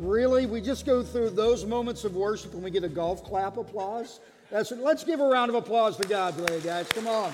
Really? 0.00 0.46
We 0.46 0.62
just 0.62 0.86
go 0.86 1.02
through 1.02 1.30
those 1.30 1.66
moments 1.66 2.04
of 2.04 2.16
worship 2.16 2.54
when 2.54 2.62
we 2.62 2.70
get 2.70 2.84
a 2.84 2.88
golf 2.88 3.22
clap 3.22 3.58
applause? 3.58 4.20
That's 4.50 4.72
Let's 4.72 5.04
give 5.04 5.20
a 5.20 5.26
round 5.26 5.50
of 5.50 5.56
applause 5.56 5.98
to 5.98 6.08
God 6.08 6.38
today, 6.38 6.58
guys. 6.60 6.88
Come 6.88 7.06
on. 7.06 7.30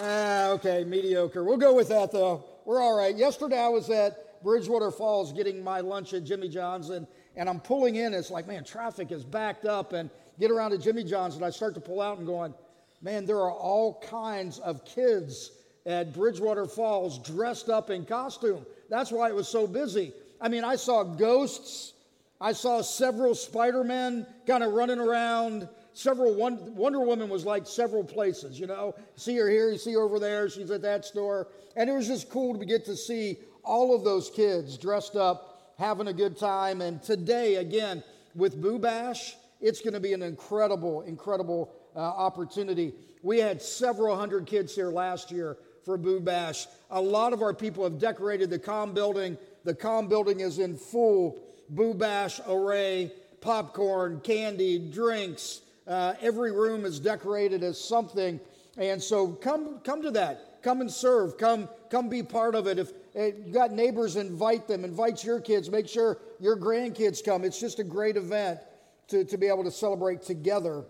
Ah, 0.00 0.48
okay, 0.48 0.82
mediocre. 0.82 1.44
We'll 1.44 1.56
go 1.56 1.72
with 1.72 1.88
that 1.90 2.10
though. 2.10 2.44
We're 2.64 2.82
all 2.82 2.98
right. 2.98 3.16
Yesterday 3.16 3.60
I 3.60 3.68
was 3.68 3.88
at 3.90 4.42
Bridgewater 4.42 4.90
Falls 4.90 5.32
getting 5.32 5.62
my 5.62 5.78
lunch 5.78 6.14
at 6.14 6.24
Jimmy 6.24 6.48
John's, 6.48 6.90
and, 6.90 7.06
and 7.36 7.48
I'm 7.48 7.60
pulling 7.60 7.94
in. 7.94 8.12
It's 8.12 8.28
like, 8.28 8.48
man, 8.48 8.64
traffic 8.64 9.12
is 9.12 9.22
backed 9.22 9.66
up, 9.66 9.92
and 9.92 10.10
get 10.40 10.50
around 10.50 10.72
to 10.72 10.78
Jimmy 10.78 11.04
John's, 11.04 11.36
and 11.36 11.44
I 11.44 11.50
start 11.50 11.74
to 11.74 11.80
pull 11.80 12.00
out 12.00 12.18
and 12.18 12.26
going, 12.26 12.54
man, 13.02 13.24
there 13.24 13.38
are 13.38 13.52
all 13.52 14.00
kinds 14.00 14.58
of 14.58 14.84
kids 14.84 15.52
at 15.86 16.14
Bridgewater 16.14 16.66
Falls 16.66 17.18
dressed 17.18 17.68
up 17.68 17.90
in 17.90 18.04
costume. 18.04 18.64
That's 18.88 19.10
why 19.10 19.28
it 19.28 19.34
was 19.34 19.48
so 19.48 19.66
busy. 19.66 20.12
I 20.40 20.48
mean, 20.48 20.64
I 20.64 20.76
saw 20.76 21.04
ghosts. 21.04 21.92
I 22.40 22.52
saw 22.52 22.82
several 22.82 23.34
Spider-Men 23.34 24.26
kind 24.46 24.62
of 24.64 24.72
running 24.72 24.98
around. 24.98 25.68
Several 25.92 26.34
Wonder 26.34 27.00
Woman 27.00 27.28
was 27.28 27.44
like 27.44 27.66
several 27.66 28.02
places, 28.02 28.58
you 28.58 28.66
know. 28.66 28.94
See 29.16 29.36
her 29.36 29.48
here, 29.48 29.70
you 29.70 29.78
see 29.78 29.92
her 29.92 30.00
over 30.00 30.18
there. 30.18 30.48
She's 30.50 30.70
at 30.70 30.82
that 30.82 31.04
store, 31.04 31.48
and 31.76 31.88
it 31.88 31.92
was 31.92 32.08
just 32.08 32.28
cool 32.30 32.58
to 32.58 32.64
get 32.64 32.84
to 32.86 32.96
see 32.96 33.38
all 33.62 33.94
of 33.94 34.04
those 34.04 34.28
kids 34.28 34.76
dressed 34.76 35.16
up, 35.16 35.74
having 35.78 36.08
a 36.08 36.12
good 36.12 36.36
time. 36.36 36.80
And 36.80 37.02
today, 37.02 37.56
again, 37.56 38.02
with 38.34 38.60
Boo 38.60 38.78
Bash, 38.78 39.36
it's 39.60 39.80
going 39.80 39.94
to 39.94 40.00
be 40.00 40.12
an 40.12 40.22
incredible, 40.22 41.02
incredible 41.02 41.72
uh, 41.94 42.00
opportunity. 42.00 42.92
We 43.22 43.38
had 43.38 43.62
several 43.62 44.16
hundred 44.16 44.46
kids 44.46 44.74
here 44.74 44.90
last 44.90 45.30
year 45.30 45.56
for 45.84 45.96
Boo 45.96 46.20
Bash. 46.20 46.66
A 46.90 47.00
lot 47.00 47.32
of 47.32 47.42
our 47.42 47.54
people 47.54 47.84
have 47.84 47.98
decorated 47.98 48.50
the 48.50 48.58
Com 48.58 48.94
building. 48.94 49.36
The 49.64 49.74
Com 49.74 50.08
building 50.08 50.40
is 50.40 50.58
in 50.58 50.76
full 50.76 51.38
Boo 51.68 51.94
Bash 51.94 52.40
array 52.46 53.12
popcorn, 53.40 54.20
candy, 54.20 54.78
drinks. 54.78 55.60
Uh, 55.86 56.14
every 56.20 56.50
room 56.50 56.84
is 56.84 56.98
decorated 56.98 57.62
as 57.62 57.78
something. 57.78 58.40
And 58.78 59.02
so 59.02 59.28
come, 59.28 59.80
come 59.84 60.02
to 60.02 60.10
that. 60.12 60.62
Come 60.62 60.80
and 60.80 60.90
serve. 60.90 61.36
Come, 61.36 61.68
come 61.90 62.08
be 62.08 62.22
part 62.22 62.54
of 62.54 62.66
it. 62.66 62.78
If 62.78 62.92
you 63.14 63.52
got 63.52 63.70
neighbors, 63.70 64.16
invite 64.16 64.66
them. 64.66 64.82
Invite 64.82 65.22
your 65.22 65.40
kids. 65.40 65.70
Make 65.70 65.88
sure 65.88 66.18
your 66.40 66.56
grandkids 66.56 67.22
come. 67.22 67.44
It's 67.44 67.60
just 67.60 67.78
a 67.78 67.84
great 67.84 68.16
event 68.16 68.60
to, 69.08 69.24
to 69.24 69.36
be 69.36 69.46
able 69.46 69.64
to 69.64 69.70
celebrate 69.70 70.22
together 70.22 70.84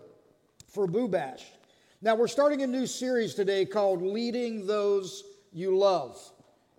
for 0.69 0.87
Boo 0.87 1.09
Bash. 1.09 1.43
Now, 2.05 2.13
we're 2.13 2.27
starting 2.27 2.61
a 2.61 2.67
new 2.67 2.85
series 2.85 3.33
today 3.33 3.65
called 3.65 4.03
Leading 4.03 4.67
Those 4.67 5.23
You 5.51 5.75
Love. 5.75 6.21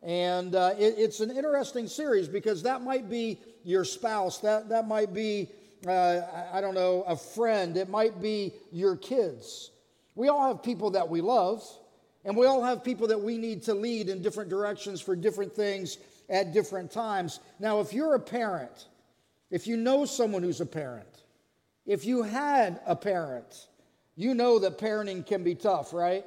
And 0.01 0.55
uh, 0.55 0.75
it, 0.79 0.95
it's 0.99 1.19
an 1.19 1.33
interesting 1.33 1.89
series 1.89 2.29
because 2.29 2.63
that 2.63 2.83
might 2.83 3.11
be 3.11 3.41
your 3.65 3.85
spouse, 3.85 4.39
that, 4.43 4.69
that 4.69 4.87
might 4.87 5.13
be, 5.13 5.49
uh, 5.85 6.21
I 6.53 6.61
don't 6.61 6.75
know, 6.75 7.03
a 7.09 7.17
friend, 7.17 7.77
it 7.77 7.89
might 7.89 8.23
be 8.23 8.55
your 8.71 8.95
kids. 8.95 9.73
We 10.15 10.29
all 10.29 10.47
have 10.47 10.63
people 10.63 10.93
that 10.93 11.09
we 11.09 11.21
love, 11.21 11.61
and 12.25 12.37
we 12.37 12.47
all 12.47 12.63
have 12.63 12.85
people 12.85 13.09
that 13.09 13.21
we 13.21 13.37
need 13.37 13.65
to 13.65 13.75
lead 13.75 14.09
in 14.09 14.23
different 14.23 14.49
directions 14.49 15.01
for 15.01 15.17
different 15.17 15.53
things 15.53 15.99
at 16.31 16.53
different 16.53 16.93
times. 16.93 17.41
Now, 17.59 17.81
if 17.81 17.93
you're 17.93 18.15
a 18.15 18.21
parent, 18.21 18.87
if 19.51 19.67
you 19.67 19.77
know 19.77 20.05
someone 20.05 20.45
who's 20.45 20.61
a 20.61 20.67
parent, 20.67 21.25
if 21.85 22.05
you 22.05 22.23
had 22.23 22.79
a 22.87 22.95
parent, 22.95 23.67
you 24.17 24.35
know 24.35 24.59
that 24.59 24.79
parenting 24.79 25.27
can 25.27 25.45
be 25.45 25.55
tough, 25.55 25.93
right? 25.93 26.25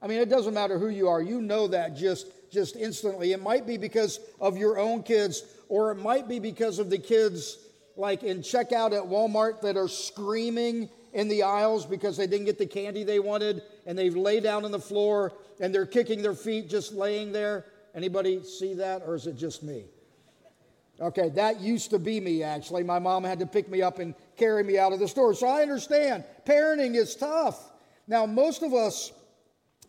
I 0.00 0.06
mean, 0.06 0.18
it 0.18 0.28
doesn't 0.28 0.54
matter 0.54 0.78
who 0.78 0.88
you 0.88 1.08
are. 1.08 1.20
You 1.20 1.40
know 1.40 1.68
that 1.68 1.96
just 1.96 2.26
just 2.50 2.76
instantly. 2.76 3.32
It 3.32 3.42
might 3.42 3.66
be 3.66 3.76
because 3.76 4.20
of 4.40 4.56
your 4.56 4.78
own 4.78 5.02
kids 5.02 5.42
or 5.68 5.90
it 5.90 5.96
might 5.96 6.28
be 6.28 6.38
because 6.38 6.78
of 6.78 6.88
the 6.88 6.98
kids 6.98 7.58
like 7.96 8.22
in 8.22 8.38
checkout 8.38 8.92
at 8.92 9.02
Walmart 9.02 9.60
that 9.60 9.76
are 9.76 9.88
screaming 9.88 10.88
in 11.12 11.28
the 11.28 11.42
aisles 11.42 11.84
because 11.84 12.16
they 12.16 12.26
didn't 12.26 12.46
get 12.46 12.58
the 12.58 12.66
candy 12.66 13.04
they 13.04 13.18
wanted 13.18 13.62
and 13.86 13.98
they've 13.98 14.16
laid 14.16 14.44
down 14.44 14.64
on 14.64 14.70
the 14.70 14.78
floor 14.78 15.32
and 15.60 15.74
they're 15.74 15.84
kicking 15.84 16.22
their 16.22 16.34
feet 16.34 16.70
just 16.70 16.94
laying 16.94 17.32
there. 17.32 17.66
Anybody 17.94 18.42
see 18.44 18.74
that 18.74 19.02
or 19.04 19.14
is 19.14 19.26
it 19.26 19.36
just 19.36 19.62
me? 19.62 19.84
Okay, 21.00 21.28
that 21.30 21.60
used 21.60 21.90
to 21.90 21.98
be 21.98 22.18
me 22.18 22.42
actually. 22.42 22.82
My 22.82 22.98
mom 22.98 23.22
had 23.24 23.38
to 23.38 23.46
pick 23.46 23.68
me 23.68 23.82
up 23.82 23.98
and 24.00 24.14
carry 24.36 24.64
me 24.64 24.78
out 24.78 24.92
of 24.92 24.98
the 24.98 25.08
store. 25.08 25.32
So 25.34 25.46
I 25.46 25.62
understand 25.62 26.24
parenting 26.44 26.96
is 26.96 27.14
tough. 27.14 27.72
Now, 28.08 28.26
most 28.26 28.62
of 28.62 28.74
us 28.74 29.12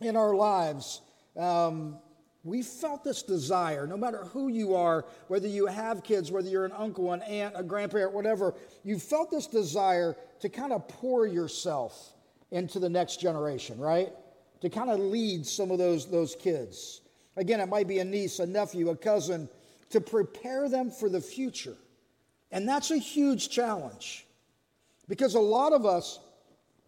in 0.00 0.16
our 0.16 0.34
lives, 0.34 1.00
um, 1.36 1.98
we 2.42 2.62
felt 2.62 3.04
this 3.04 3.22
desire, 3.22 3.86
no 3.86 3.96
matter 3.96 4.24
who 4.24 4.48
you 4.48 4.74
are, 4.74 5.04
whether 5.28 5.48
you 5.48 5.66
have 5.66 6.02
kids, 6.02 6.30
whether 6.30 6.48
you're 6.48 6.64
an 6.64 6.72
uncle, 6.72 7.12
an 7.12 7.22
aunt, 7.22 7.54
a 7.56 7.62
grandparent, 7.62 8.12
whatever, 8.12 8.54
you 8.82 8.98
felt 8.98 9.30
this 9.30 9.46
desire 9.46 10.16
to 10.40 10.48
kind 10.48 10.72
of 10.72 10.86
pour 10.88 11.26
yourself 11.26 12.14
into 12.50 12.78
the 12.78 12.88
next 12.88 13.20
generation, 13.20 13.78
right? 13.78 14.10
To 14.62 14.70
kind 14.70 14.90
of 14.90 15.00
lead 15.00 15.46
some 15.46 15.70
of 15.70 15.78
those, 15.78 16.10
those 16.10 16.34
kids. 16.34 17.02
Again, 17.36 17.60
it 17.60 17.68
might 17.68 17.88
be 17.88 17.98
a 17.98 18.04
niece, 18.04 18.38
a 18.38 18.46
nephew, 18.46 18.90
a 18.90 18.96
cousin, 18.96 19.48
to 19.90 20.00
prepare 20.00 20.68
them 20.68 20.90
for 20.90 21.08
the 21.08 21.20
future. 21.20 21.76
And 22.50 22.68
that's 22.68 22.90
a 22.90 22.98
huge 22.98 23.50
challenge 23.50 24.26
because 25.08 25.34
a 25.34 25.40
lot 25.40 25.72
of 25.72 25.86
us, 25.86 26.20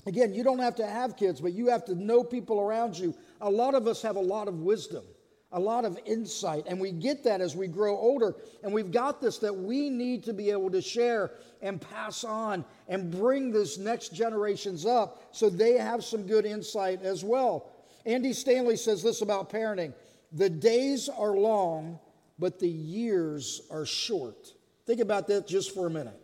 again, 0.06 0.34
you 0.34 0.42
don't 0.42 0.58
have 0.58 0.76
to 0.76 0.86
have 0.86 1.16
kids, 1.16 1.40
but 1.40 1.52
you 1.52 1.68
have 1.68 1.84
to 1.86 1.94
know 1.94 2.24
people 2.24 2.60
around 2.60 2.98
you. 2.98 3.14
A 3.40 3.50
lot 3.50 3.74
of 3.74 3.86
us 3.86 4.02
have 4.02 4.16
a 4.16 4.20
lot 4.20 4.48
of 4.48 4.60
wisdom, 4.60 5.04
a 5.52 5.60
lot 5.60 5.84
of 5.84 5.98
insight, 6.04 6.64
and 6.66 6.80
we 6.80 6.90
get 6.92 7.22
that 7.24 7.40
as 7.40 7.54
we 7.54 7.68
grow 7.68 7.96
older. 7.96 8.34
And 8.62 8.72
we've 8.72 8.90
got 8.90 9.20
this 9.20 9.38
that 9.38 9.54
we 9.54 9.90
need 9.90 10.24
to 10.24 10.32
be 10.32 10.50
able 10.50 10.70
to 10.70 10.80
share 10.80 11.32
and 11.60 11.80
pass 11.80 12.24
on 12.24 12.64
and 12.88 13.10
bring 13.10 13.52
this 13.52 13.78
next 13.78 14.14
generations 14.14 14.86
up 14.86 15.28
so 15.32 15.48
they 15.48 15.78
have 15.78 16.04
some 16.04 16.26
good 16.26 16.44
insight 16.44 17.02
as 17.02 17.24
well. 17.24 17.72
Andy 18.04 18.32
Stanley 18.32 18.76
says 18.76 19.02
this 19.02 19.22
about 19.22 19.50
parenting 19.50 19.92
the 20.32 20.48
days 20.48 21.08
are 21.08 21.36
long 21.36 21.98
but 22.38 22.58
the 22.58 22.68
years 22.68 23.62
are 23.70 23.86
short. 23.86 24.52
Think 24.86 25.00
about 25.00 25.28
that 25.28 25.46
just 25.46 25.74
for 25.74 25.86
a 25.86 25.90
minute. 25.90 26.20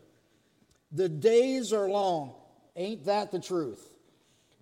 The 0.92 1.08
days 1.08 1.72
are 1.72 1.88
long. 1.88 2.34
Ain't 2.76 3.04
that 3.04 3.30
the 3.30 3.40
truth? 3.40 3.88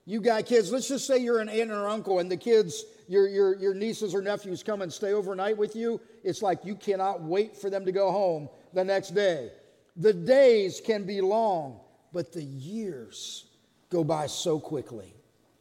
You 0.04 0.20
got 0.20 0.46
kids, 0.46 0.70
let's 0.70 0.86
just 0.86 1.06
say 1.06 1.18
you're 1.18 1.40
an 1.40 1.48
aunt 1.48 1.70
or 1.72 1.88
uncle, 1.88 2.20
and 2.20 2.30
the 2.30 2.36
kids, 2.36 2.84
your, 3.08 3.26
your, 3.26 3.56
your 3.56 3.74
nieces 3.74 4.14
or 4.14 4.22
nephews 4.22 4.62
come 4.62 4.82
and 4.82 4.92
stay 4.92 5.12
overnight 5.12 5.58
with 5.58 5.74
you. 5.74 6.00
It's 6.22 6.42
like 6.42 6.64
you 6.64 6.76
cannot 6.76 7.22
wait 7.22 7.56
for 7.56 7.70
them 7.70 7.84
to 7.84 7.92
go 7.92 8.12
home 8.12 8.48
the 8.72 8.84
next 8.84 9.16
day. 9.16 9.50
The 9.96 10.12
days 10.12 10.80
can 10.84 11.04
be 11.04 11.20
long, 11.20 11.80
but 12.12 12.32
the 12.32 12.42
years 12.42 13.46
go 13.90 14.04
by 14.04 14.28
so 14.28 14.60
quickly. 14.60 15.12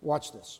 Watch 0.02 0.32
this. 0.32 0.60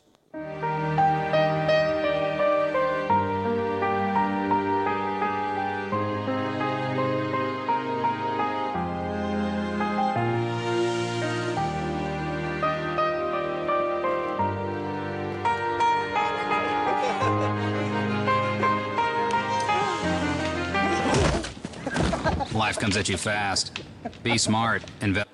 Life 22.56 22.78
comes 22.78 22.96
at 22.96 23.06
you 23.06 23.18
fast. 23.18 23.82
Be 24.22 24.38
smart. 24.38 24.82
Invest. 25.02 25.28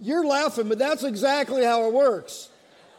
You're 0.00 0.26
laughing, 0.26 0.66
but 0.70 0.78
that's 0.78 1.04
exactly 1.04 1.62
how 1.62 1.86
it 1.86 1.92
works. 1.92 2.48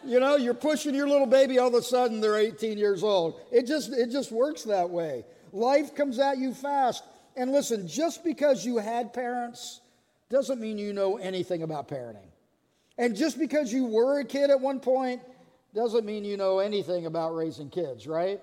You 0.05 0.19
know, 0.19 0.35
you're 0.35 0.53
pushing 0.53 0.93
your 0.93 1.07
little 1.07 1.25
baby, 1.25 1.57
all 1.57 1.69
of 1.69 1.73
a 1.73 1.81
sudden 1.81 2.21
they're 2.21 2.37
18 2.37 2.77
years 2.77 3.03
old. 3.03 3.41
It 3.51 3.65
just 3.65 3.91
it 3.91 4.11
just 4.11 4.31
works 4.31 4.65
that 4.65 4.87
way. 4.87 5.25
Life 5.51 5.95
comes 5.95 6.19
at 6.19 6.37
you 6.37 6.53
fast. 6.53 7.03
And 7.35 7.51
listen, 7.51 7.87
just 7.87 8.23
because 8.23 8.63
you 8.63 8.77
had 8.77 9.13
parents 9.13 9.81
doesn't 10.29 10.61
mean 10.61 10.77
you 10.77 10.93
know 10.93 11.17
anything 11.17 11.63
about 11.63 11.87
parenting. 11.87 12.29
And 12.99 13.15
just 13.15 13.39
because 13.39 13.73
you 13.73 13.85
were 13.85 14.19
a 14.19 14.25
kid 14.25 14.51
at 14.51 14.61
one 14.61 14.79
point 14.79 15.23
doesn't 15.73 16.05
mean 16.05 16.23
you 16.23 16.37
know 16.37 16.59
anything 16.59 17.07
about 17.07 17.35
raising 17.35 17.71
kids, 17.71 18.05
right? 18.05 18.39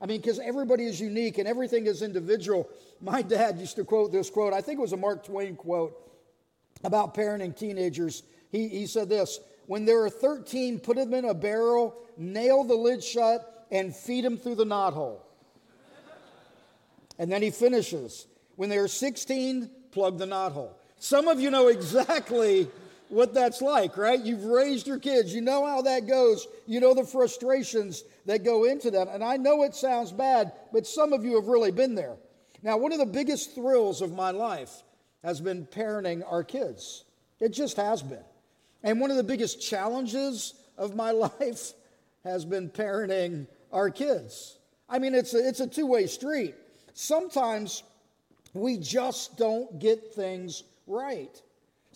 I 0.00 0.06
mean, 0.06 0.20
because 0.20 0.38
everybody 0.38 0.84
is 0.84 1.00
unique 1.00 1.38
and 1.38 1.48
everything 1.48 1.86
is 1.86 2.02
individual. 2.02 2.68
My 3.00 3.22
dad 3.22 3.58
used 3.58 3.76
to 3.76 3.84
quote 3.84 4.12
this 4.12 4.30
quote, 4.30 4.52
I 4.52 4.60
think 4.60 4.78
it 4.78 4.82
was 4.82 4.92
a 4.92 4.96
Mark 4.96 5.24
Twain 5.24 5.56
quote 5.56 5.94
about 6.84 7.14
parenting 7.14 7.56
teenagers. 7.56 8.22
He, 8.50 8.68
he 8.68 8.86
said 8.86 9.08
this 9.08 9.40
When 9.66 9.84
there 9.84 10.02
are 10.04 10.10
13, 10.10 10.78
put 10.80 10.96
them 10.96 11.14
in 11.14 11.24
a 11.24 11.34
barrel, 11.34 11.96
nail 12.16 12.64
the 12.64 12.74
lid 12.74 13.02
shut, 13.02 13.66
and 13.70 13.94
feed 13.94 14.24
them 14.24 14.36
through 14.36 14.56
the 14.56 14.64
knothole. 14.64 15.18
and 17.18 17.30
then 17.30 17.42
he 17.42 17.50
finishes 17.50 18.26
When 18.56 18.68
there 18.68 18.84
are 18.84 18.88
16, 18.88 19.70
plug 19.90 20.18
the 20.18 20.26
knothole. 20.26 20.70
Some 21.00 21.28
of 21.28 21.40
you 21.40 21.50
know 21.50 21.68
exactly 21.68 22.68
what 23.08 23.34
that's 23.34 23.62
like, 23.62 23.96
right? 23.96 24.20
You've 24.20 24.44
raised 24.44 24.86
your 24.86 24.98
kids. 24.98 25.34
You 25.34 25.40
know 25.40 25.64
how 25.66 25.82
that 25.82 26.06
goes. 26.06 26.46
You 26.66 26.80
know 26.80 26.94
the 26.94 27.04
frustrations 27.04 28.04
that 28.26 28.44
go 28.44 28.64
into 28.64 28.90
that. 28.92 29.08
And 29.08 29.24
I 29.24 29.36
know 29.36 29.62
it 29.62 29.74
sounds 29.74 30.12
bad, 30.12 30.52
but 30.72 30.86
some 30.86 31.12
of 31.12 31.24
you 31.24 31.36
have 31.36 31.46
really 31.46 31.70
been 31.70 31.94
there. 31.94 32.16
Now, 32.62 32.76
one 32.76 32.92
of 32.92 32.98
the 32.98 33.06
biggest 33.06 33.54
thrills 33.54 34.02
of 34.02 34.12
my 34.12 34.30
life 34.30 34.82
has 35.22 35.40
been 35.40 35.66
parenting 35.66 36.22
our 36.30 36.44
kids. 36.44 37.04
It 37.40 37.50
just 37.50 37.76
has 37.76 38.02
been. 38.02 38.24
And 38.82 39.00
one 39.00 39.10
of 39.10 39.16
the 39.16 39.24
biggest 39.24 39.60
challenges 39.60 40.54
of 40.76 40.94
my 40.94 41.10
life 41.40 41.72
has 42.24 42.44
been 42.44 42.68
parenting 42.68 43.46
our 43.72 43.90
kids. 43.90 44.58
I 44.88 44.98
mean, 44.98 45.14
it's 45.14 45.34
a, 45.34 45.46
it's 45.46 45.60
a 45.60 45.66
two 45.66 45.86
way 45.86 46.06
street. 46.06 46.54
Sometimes 46.94 47.82
we 48.54 48.76
just 48.76 49.36
don't 49.36 49.78
get 49.78 50.14
things 50.14 50.64
right. 50.86 51.40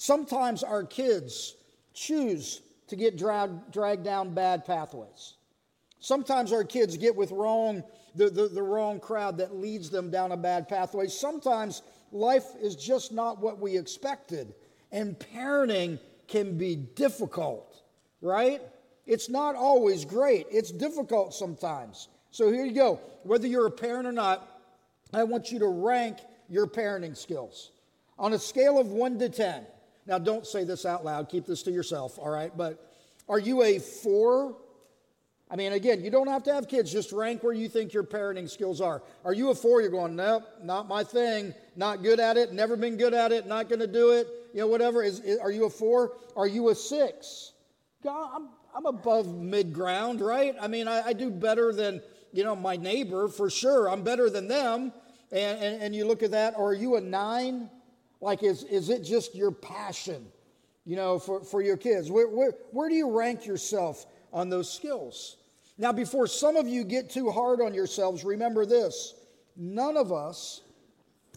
Sometimes 0.02 0.64
our 0.64 0.82
kids 0.82 1.54
choose 1.94 2.60
to 2.88 2.96
get 2.96 3.16
drag, 3.16 3.70
dragged 3.70 4.02
down 4.02 4.34
bad 4.34 4.64
pathways. 4.64 5.34
Sometimes 6.00 6.52
our 6.52 6.64
kids 6.64 6.96
get 6.96 7.14
with 7.14 7.30
wrong, 7.30 7.84
the, 8.16 8.28
the, 8.28 8.48
the 8.48 8.64
wrong 8.64 8.98
crowd 8.98 9.38
that 9.38 9.54
leads 9.54 9.90
them 9.90 10.10
down 10.10 10.32
a 10.32 10.36
bad 10.36 10.68
pathway. 10.68 11.06
Sometimes 11.06 11.82
life 12.10 12.46
is 12.60 12.74
just 12.74 13.12
not 13.12 13.38
what 13.38 13.60
we 13.60 13.78
expected. 13.78 14.54
And 14.90 15.16
parenting 15.16 16.00
can 16.26 16.58
be 16.58 16.74
difficult, 16.74 17.80
right? 18.20 18.60
It's 19.06 19.28
not 19.28 19.54
always 19.54 20.04
great, 20.04 20.48
it's 20.50 20.72
difficult 20.72 21.32
sometimes. 21.32 22.08
So 22.32 22.50
here 22.50 22.64
you 22.64 22.74
go. 22.74 22.98
Whether 23.22 23.46
you're 23.46 23.68
a 23.68 23.70
parent 23.70 24.08
or 24.08 24.12
not, 24.12 24.48
I 25.14 25.22
want 25.22 25.52
you 25.52 25.60
to 25.60 25.68
rank 25.68 26.18
your 26.48 26.66
parenting 26.66 27.16
skills 27.16 27.70
on 28.18 28.32
a 28.32 28.38
scale 28.40 28.80
of 28.80 28.88
1 28.88 29.20
to 29.20 29.28
10. 29.28 29.64
Now, 30.06 30.18
don't 30.18 30.46
say 30.46 30.64
this 30.64 30.84
out 30.84 31.04
loud, 31.04 31.28
keep 31.28 31.46
this 31.46 31.62
to 31.64 31.70
yourself, 31.70 32.18
all 32.18 32.30
right? 32.30 32.56
But 32.56 32.90
are 33.28 33.38
you 33.38 33.62
a 33.62 33.78
four? 33.78 34.56
I 35.50 35.56
mean, 35.56 35.72
again, 35.72 36.02
you 36.02 36.10
don't 36.10 36.28
have 36.28 36.42
to 36.44 36.52
have 36.52 36.66
kids, 36.66 36.90
just 36.90 37.12
rank 37.12 37.42
where 37.42 37.52
you 37.52 37.68
think 37.68 37.92
your 37.92 38.04
parenting 38.04 38.48
skills 38.48 38.80
are. 38.80 39.02
Are 39.24 39.34
you 39.34 39.50
a 39.50 39.54
four? 39.54 39.80
You're 39.80 39.90
going, 39.90 40.16
nope, 40.16 40.44
not 40.62 40.88
my 40.88 41.04
thing, 41.04 41.54
not 41.76 42.02
good 42.02 42.20
at 42.20 42.36
it, 42.36 42.52
never 42.52 42.76
been 42.76 42.96
good 42.96 43.14
at 43.14 43.32
it, 43.32 43.46
not 43.46 43.68
going 43.68 43.80
to 43.80 43.86
do 43.86 44.12
it, 44.12 44.28
you 44.54 44.60
know, 44.60 44.66
whatever. 44.66 45.02
Is, 45.02 45.20
is, 45.20 45.38
are 45.38 45.50
you 45.50 45.66
a 45.66 45.70
four? 45.70 46.12
Are 46.36 46.48
you 46.48 46.70
a 46.70 46.74
six? 46.74 47.52
God, 48.02 48.30
I'm, 48.34 48.48
I'm 48.74 48.86
above 48.86 49.28
mid 49.28 49.72
ground, 49.72 50.20
right? 50.20 50.56
I 50.60 50.68
mean, 50.68 50.88
I, 50.88 51.08
I 51.08 51.12
do 51.12 51.30
better 51.30 51.72
than, 51.72 52.00
you 52.32 52.42
know, 52.44 52.56
my 52.56 52.76
neighbor 52.76 53.28
for 53.28 53.50
sure. 53.50 53.88
I'm 53.88 54.02
better 54.02 54.30
than 54.30 54.48
them. 54.48 54.92
And, 55.30 55.62
and, 55.62 55.82
and 55.82 55.94
you 55.94 56.06
look 56.06 56.22
at 56.22 56.32
that, 56.32 56.54
or 56.56 56.70
are 56.70 56.74
you 56.74 56.96
a 56.96 57.00
nine? 57.00 57.70
Like, 58.22 58.44
is, 58.44 58.62
is 58.62 58.88
it 58.88 59.02
just 59.02 59.34
your 59.34 59.50
passion, 59.50 60.24
you 60.86 60.94
know, 60.94 61.18
for, 61.18 61.42
for 61.42 61.60
your 61.60 61.76
kids? 61.76 62.08
Where, 62.08 62.28
where, 62.28 62.52
where 62.70 62.88
do 62.88 62.94
you 62.94 63.10
rank 63.10 63.44
yourself 63.44 64.06
on 64.32 64.48
those 64.48 64.72
skills? 64.72 65.38
Now, 65.76 65.92
before 65.92 66.28
some 66.28 66.54
of 66.54 66.68
you 66.68 66.84
get 66.84 67.10
too 67.10 67.30
hard 67.30 67.60
on 67.60 67.74
yourselves, 67.74 68.24
remember 68.24 68.64
this 68.64 69.14
none 69.56 69.96
of 69.96 70.12
us 70.12 70.62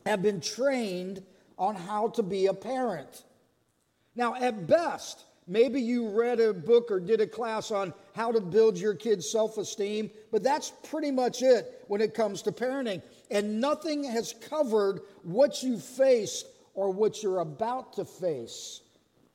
have 0.06 0.22
been 0.22 0.40
trained 0.40 1.24
on 1.58 1.76
how 1.76 2.10
to 2.10 2.22
be 2.22 2.46
a 2.46 2.54
parent. 2.54 3.24
Now, 4.16 4.36
at 4.36 4.68
best, 4.68 5.26
maybe 5.48 5.82
you 5.82 6.10
read 6.10 6.40
a 6.40 6.54
book 6.54 6.92
or 6.92 7.00
did 7.00 7.20
a 7.20 7.28
class 7.28 7.72
on 7.72 7.96
how 8.14 8.32
to 8.32 8.40
build 8.40 8.78
your 8.78 8.94
kids' 8.94 9.32
self 9.32 9.58
esteem, 9.58 10.12
but 10.32 10.44
that's 10.44 10.72
pretty 10.84 11.10
much 11.10 11.42
it 11.42 11.84
when 11.88 12.00
it 12.00 12.14
comes 12.14 12.44
to 12.44 12.52
parenting. 12.52 13.02
And 13.32 13.60
nothing 13.60 14.04
has 14.04 14.36
covered 14.48 15.02
what 15.24 15.64
you 15.64 15.80
faced 15.80 16.46
or 16.76 16.92
what 16.92 17.24
you're 17.24 17.40
about 17.40 17.94
to 17.94 18.06
face 18.06 18.82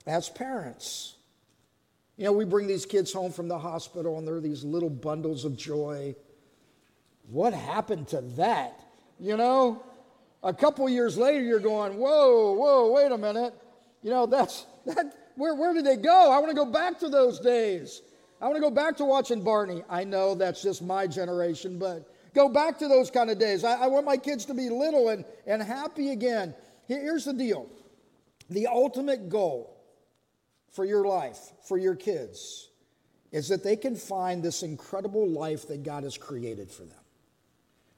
as 0.07 0.29
parents. 0.29 1.17
You 2.17 2.27
know, 2.27 2.33
we 2.33 2.45
bring 2.45 2.67
these 2.67 2.87
kids 2.87 3.13
home 3.13 3.33
from 3.33 3.49
the 3.49 3.59
hospital 3.59 4.19
and 4.19 4.29
they're 4.29 4.41
these 4.41 4.63
little 4.63 4.91
bundles 4.91 5.45
of 5.45 5.57
joy. 5.57 6.15
What 7.31 7.55
happened 7.55 8.09
to 8.09 8.21
that? 8.37 8.79
You 9.19 9.37
know, 9.37 9.83
a 10.43 10.53
couple 10.53 10.89
years 10.89 11.17
later, 11.17 11.43
you're 11.43 11.61
going, 11.61 11.97
whoa, 11.97 12.53
whoa, 12.53 12.93
wait 12.93 13.11
a 13.11 13.19
minute. 13.19 13.55
You 14.03 14.11
know, 14.11 14.27
that's 14.27 14.67
that. 14.87 15.17
Where, 15.37 15.55
where 15.55 15.73
did 15.73 15.87
they 15.87 15.97
go? 15.97 16.31
I 16.31 16.39
want 16.39 16.51
to 16.51 16.55
go 16.55 16.67
back 16.67 16.99
to 17.01 17.09
those 17.09 17.41
days. 17.41 18.03
I 18.41 18.47
want 18.47 18.57
to 18.57 18.61
go 18.61 18.71
back 18.71 18.97
to 18.99 19.05
watching 19.05 19.43
Barney. 19.43 19.83
I 19.89 20.05
know 20.05 20.35
that's 20.35 20.63
just 20.63 20.83
my 20.83 21.07
generation, 21.07 21.79
but 21.79 22.07
go 22.35 22.49
back 22.49 22.79
to 22.79 22.89
those 22.89 23.11
kind 23.11 23.31
of 23.31 23.39
days. 23.39 23.65
I, 23.65 23.85
I 23.85 23.87
want 23.87 24.05
my 24.05 24.17
kids 24.17 24.45
to 24.47 24.55
be 24.55 24.69
little 24.69 25.09
and, 25.09 25.25
and 25.47 25.63
happy 25.63 26.11
again. 26.11 26.55
Here's 26.91 27.25
the 27.25 27.33
deal 27.33 27.69
the 28.49 28.67
ultimate 28.67 29.29
goal 29.29 29.81
for 30.73 30.85
your 30.85 31.05
life, 31.05 31.39
for 31.63 31.79
your 31.79 31.95
kids, 31.95 32.69
is 33.31 33.49
that 33.49 33.63
they 33.63 33.77
can 33.77 33.95
find 33.95 34.43
this 34.43 34.65
incredible 34.65 35.29
life 35.29 35.69
that 35.69 35.85
God 35.85 36.03
has 36.03 36.19
created 36.19 36.69
for 36.69 36.83
them. 36.83 36.99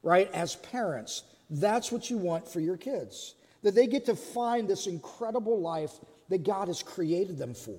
Right? 0.02 0.30
As 0.34 0.56
parents, 0.56 1.22
that's 1.48 1.90
what 1.90 2.10
you 2.10 2.18
want 2.18 2.46
for 2.46 2.60
your 2.60 2.76
kids. 2.76 3.34
That 3.62 3.74
they 3.74 3.86
get 3.86 4.04
to 4.06 4.16
find 4.16 4.68
this 4.68 4.86
incredible 4.86 5.58
life 5.58 5.92
that 6.28 6.42
God 6.42 6.68
has 6.68 6.82
created 6.82 7.38
them 7.38 7.54
for. 7.54 7.78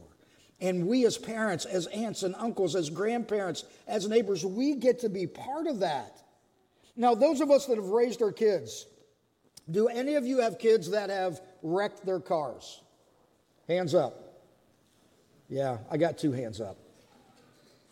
And 0.62 0.88
we, 0.88 1.06
as 1.06 1.18
parents, 1.18 1.66
as 1.66 1.86
aunts 1.88 2.24
and 2.24 2.34
uncles, 2.40 2.76
as 2.76 2.90
grandparents, 2.90 3.66
as 3.88 4.08
neighbors, 4.08 4.44
we 4.44 4.76
get 4.76 5.00
to 5.02 5.10
be 5.10 5.28
part 5.28 5.68
of 5.68 5.82
that. 5.82 6.24
Now, 6.96 7.14
those 7.14 7.40
of 7.40 7.52
us 7.52 7.68
that 7.68 7.76
have 7.76 7.90
raised 7.90 8.24
our 8.24 8.32
kids, 8.32 8.88
do 9.70 9.88
any 9.88 10.16
of 10.16 10.26
you 10.26 10.40
have 10.42 10.60
kids 10.60 10.92
that 10.92 11.10
have 11.10 11.42
wrecked 11.62 12.06
their 12.06 12.20
cars? 12.20 12.82
Hands 13.68 13.94
up. 13.96 14.20
Yeah, 15.50 15.78
I 15.90 15.98
got 15.98 16.18
two 16.18 16.32
hands 16.32 16.60
up. 16.60 16.78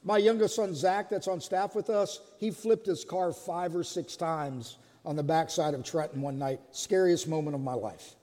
My 0.03 0.18
youngest 0.18 0.56
son, 0.56 0.73
Zach, 0.73 1.09
that's 1.09 1.27
on 1.27 1.39
staff 1.39 1.75
with 1.75 1.89
us, 1.89 2.19
he 2.38 2.50
flipped 2.50 2.88
his 2.88 3.06
car 3.06 3.31
five 3.31 3.75
or 3.75 3.83
six 3.83 4.15
times 4.15 4.77
on 5.06 5.15
the 5.15 5.23
backside 5.23 5.73
of 5.73 5.83
Trenton 5.83 6.21
one 6.21 6.39
night. 6.39 6.59
Scariest 6.71 7.27
moment 7.27 7.56
of 7.56 7.62
my 7.62 7.74
life. 7.74 8.15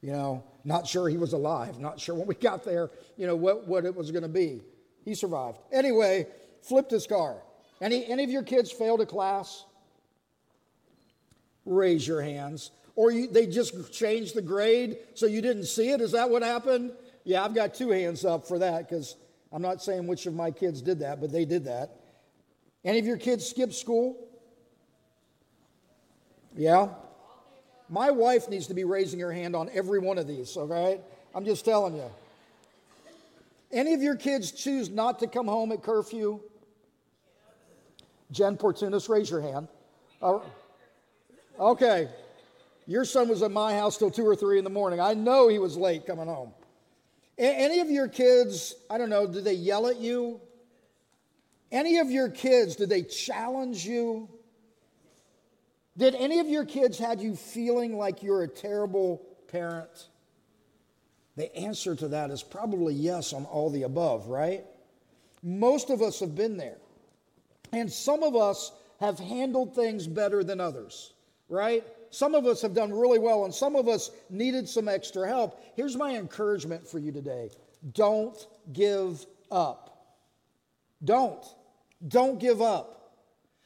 You 0.00 0.10
know, 0.10 0.44
not 0.64 0.86
sure 0.86 1.08
he 1.08 1.16
was 1.16 1.32
alive, 1.32 1.78
not 1.78 2.00
sure 2.00 2.16
when 2.16 2.26
we 2.26 2.34
got 2.34 2.64
there, 2.64 2.90
you 3.16 3.26
know, 3.26 3.36
what, 3.36 3.68
what 3.68 3.84
it 3.84 3.94
was 3.94 4.10
going 4.10 4.24
to 4.24 4.28
be. 4.28 4.62
He 5.04 5.14
survived. 5.14 5.58
Anyway, 5.70 6.26
flipped 6.60 6.90
his 6.90 7.06
car. 7.06 7.36
Any, 7.80 8.04
any 8.06 8.24
of 8.24 8.30
your 8.30 8.42
kids 8.42 8.72
failed 8.72 9.00
a 9.00 9.06
class? 9.06 9.64
Raise 11.64 12.06
your 12.06 12.20
hands. 12.20 12.72
Or 12.94 13.10
you, 13.10 13.26
they 13.26 13.46
just 13.46 13.92
changed 13.92 14.34
the 14.34 14.42
grade 14.42 14.98
so 15.14 15.26
you 15.26 15.40
didn't 15.40 15.64
see 15.64 15.90
it? 15.90 16.00
Is 16.00 16.12
that 16.12 16.28
what 16.28 16.42
happened? 16.42 16.92
Yeah, 17.24 17.44
I've 17.44 17.54
got 17.54 17.74
two 17.74 17.90
hands 17.90 18.24
up 18.24 18.46
for 18.46 18.58
that 18.58 18.88
because 18.88 19.16
I'm 19.52 19.62
not 19.62 19.82
saying 19.82 20.06
which 20.06 20.26
of 20.26 20.34
my 20.34 20.50
kids 20.50 20.82
did 20.82 20.98
that, 21.00 21.20
but 21.20 21.32
they 21.32 21.44
did 21.44 21.64
that. 21.64 21.90
Any 22.84 22.98
of 22.98 23.06
your 23.06 23.16
kids 23.16 23.46
skip 23.46 23.72
school? 23.72 24.16
Yeah? 26.56 26.88
My 27.88 28.10
wife 28.10 28.48
needs 28.48 28.66
to 28.68 28.74
be 28.74 28.84
raising 28.84 29.20
her 29.20 29.32
hand 29.32 29.54
on 29.54 29.70
every 29.72 29.98
one 29.98 30.18
of 30.18 30.26
these, 30.26 30.56
all 30.56 30.66
right? 30.66 31.00
I'm 31.34 31.44
just 31.44 31.64
telling 31.64 31.94
you. 31.94 32.10
Any 33.70 33.94
of 33.94 34.02
your 34.02 34.16
kids 34.16 34.52
choose 34.52 34.90
not 34.90 35.18
to 35.20 35.26
come 35.26 35.46
home 35.46 35.72
at 35.72 35.82
curfew? 35.82 36.40
Jen 38.30 38.56
Portunis, 38.56 39.08
raise 39.08 39.30
your 39.30 39.40
hand. 39.40 39.68
Uh, 40.20 40.40
okay. 41.58 42.08
Your 42.86 43.04
son 43.04 43.28
was 43.28 43.42
at 43.42 43.50
my 43.50 43.74
house 43.74 43.96
till 43.96 44.10
two 44.10 44.26
or 44.26 44.34
three 44.34 44.58
in 44.58 44.64
the 44.64 44.70
morning. 44.70 45.00
I 45.00 45.14
know 45.14 45.48
he 45.48 45.58
was 45.58 45.76
late 45.76 46.06
coming 46.06 46.26
home. 46.26 46.52
A- 47.38 47.42
any 47.42 47.80
of 47.80 47.90
your 47.90 48.08
kids, 48.08 48.74
I 48.90 48.98
don't 48.98 49.10
know, 49.10 49.26
did 49.26 49.44
they 49.44 49.54
yell 49.54 49.86
at 49.86 49.98
you? 49.98 50.40
Any 51.70 51.98
of 51.98 52.10
your 52.10 52.28
kids, 52.28 52.76
did 52.76 52.90
they 52.90 53.02
challenge 53.02 53.86
you? 53.86 54.28
Did 55.96 56.14
any 56.14 56.40
of 56.40 56.48
your 56.48 56.64
kids 56.64 56.98
had 56.98 57.20
you 57.20 57.36
feeling 57.36 57.96
like 57.96 58.22
you're 58.22 58.42
a 58.42 58.48
terrible 58.48 59.22
parent? 59.48 60.08
The 61.36 61.54
answer 61.56 61.94
to 61.96 62.08
that 62.08 62.30
is 62.30 62.42
probably 62.42 62.94
yes 62.94 63.32
on 63.32 63.44
all 63.46 63.70
the 63.70 63.84
above, 63.84 64.28
right? 64.28 64.64
Most 65.42 65.90
of 65.90 66.02
us 66.02 66.20
have 66.20 66.34
been 66.34 66.56
there. 66.56 66.76
And 67.72 67.90
some 67.90 68.22
of 68.22 68.36
us 68.36 68.70
have 69.00 69.18
handled 69.18 69.74
things 69.74 70.06
better 70.06 70.44
than 70.44 70.60
others, 70.60 71.12
right? 71.48 71.84
Some 72.12 72.34
of 72.34 72.44
us 72.44 72.60
have 72.60 72.74
done 72.74 72.92
really 72.92 73.18
well, 73.18 73.46
and 73.46 73.54
some 73.54 73.74
of 73.74 73.88
us 73.88 74.10
needed 74.28 74.68
some 74.68 74.86
extra 74.86 75.26
help. 75.26 75.64
Here's 75.74 75.96
my 75.96 76.14
encouragement 76.14 76.86
for 76.86 76.98
you 76.98 77.10
today 77.10 77.48
don't 77.94 78.46
give 78.72 79.24
up. 79.50 79.88
Don't. 81.02 81.42
Don't 82.06 82.38
give 82.38 82.60
up. 82.60 82.98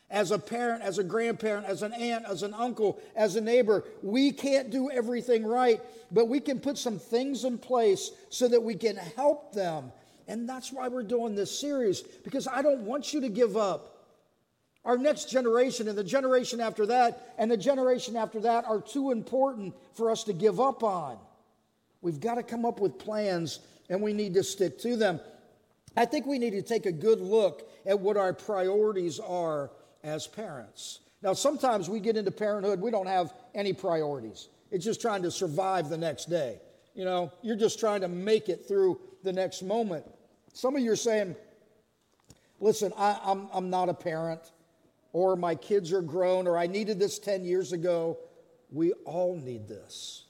As 0.09 0.31
a 0.31 0.39
parent, 0.39 0.83
as 0.85 0.99
a 0.99 1.05
grandparent, 1.05 1.67
as 1.67 1.83
an 1.83 1.93
aunt, 1.93 2.25
as 2.27 2.45
an 2.45 2.55
uncle, 2.55 3.01
as 3.17 3.35
a 3.35 3.41
neighbor, 3.41 3.83
we 4.01 4.31
can't 4.31 4.71
do 4.71 4.91
everything 4.91 5.45
right, 5.45 5.81
but 6.13 6.29
we 6.29 6.39
can 6.39 6.61
put 6.61 6.79
some 6.79 7.01
things 7.01 7.45
in 7.45 7.59
place 7.59 8.13
so 8.31 8.47
that 8.47 8.63
we 8.63 8.77
can 8.77 8.95
help 8.95 9.53
them. 9.53 9.91
And 10.29 10.49
that's 10.49 10.73
why 10.73 10.87
we're 10.87 11.03
doing 11.03 11.35
this 11.35 11.59
series, 11.59 12.03
because 12.23 12.47
I 12.47 12.63
don't 12.63 12.83
want 12.83 13.13
you 13.13 13.21
to 13.23 13.29
give 13.29 13.57
up. 13.57 13.96
Our 14.87 14.97
next 14.97 15.29
generation 15.29 15.89
and 15.89 15.99
the 15.99 16.05
generation 16.05 16.61
after 16.61 16.87
that 16.87 17.35
and 17.39 17.51
the 17.51 17.57
generation 17.57 18.15
after 18.15 18.39
that 18.41 18.65
are 18.67 18.81
too 18.81 19.11
important 19.11 19.75
for 19.95 20.13
us 20.13 20.23
to 20.25 20.33
give 20.33 20.61
up 20.61 20.85
on. 20.85 21.19
We've 22.03 22.21
got 22.21 22.37
to 22.37 22.45
come 22.45 22.65
up 22.65 22.81
with 22.81 22.97
plans 22.97 23.59
and 23.91 24.01
we 24.01 24.13
need 24.13 24.33
to 24.35 24.45
stick 24.45 24.79
to 24.81 24.97
them. 24.97 25.21
I 25.97 26.05
think 26.05 26.25
we 26.25 26.39
need 26.39 26.53
to 26.53 26.63
take 26.63 26.87
a 26.87 26.93
good 26.93 27.21
look 27.21 27.69
at 27.85 27.99
what 27.99 28.17
our 28.17 28.33
priorities 28.33 29.19
are 29.19 29.73
as 30.05 30.29
parents. 30.29 31.01
Now, 31.21 31.33
sometimes 31.33 31.91
we 31.91 31.99
get 31.99 32.17
into 32.17 32.31
parenthood, 32.31 32.81
we 32.81 32.93
don't 32.93 33.09
have 33.09 33.35
any 33.57 33.73
priorities. 33.73 34.49
It's 34.71 34.85
just 34.85 35.01
trying 35.01 35.23
to 35.23 35.33
survive 35.33 35.89
the 35.89 35.99
next 35.99 36.27
day. 36.27 36.61
You 36.95 37.05
know, 37.05 37.33
you're 37.43 37.57
just 37.57 37.81
trying 37.81 38.03
to 38.03 38.09
make 38.09 38.49
it 38.49 38.69
through 38.69 39.01
the 39.25 39.33
next 39.33 39.63
moment. 39.63 40.05
Some 40.53 40.77
of 40.77 40.83
you 40.83 40.93
are 40.93 40.97
saying, 40.97 41.35
listen, 42.61 42.93
I, 42.97 43.19
I'm, 43.25 43.49
I'm 43.53 43.69
not 43.69 43.89
a 43.89 43.95
parent, 43.95 44.53
or 45.17 45.35
my 45.35 45.55
kids 45.55 45.95
are 45.95 46.03
grown, 46.03 46.47
or 46.47 46.59
I 46.59 46.67
needed 46.67 46.99
this 46.99 47.19
10 47.19 47.43
years 47.43 47.73
ago. 47.73 48.19
We 48.71 48.93
all 49.07 49.35
need 49.35 49.67
this. 49.67 50.27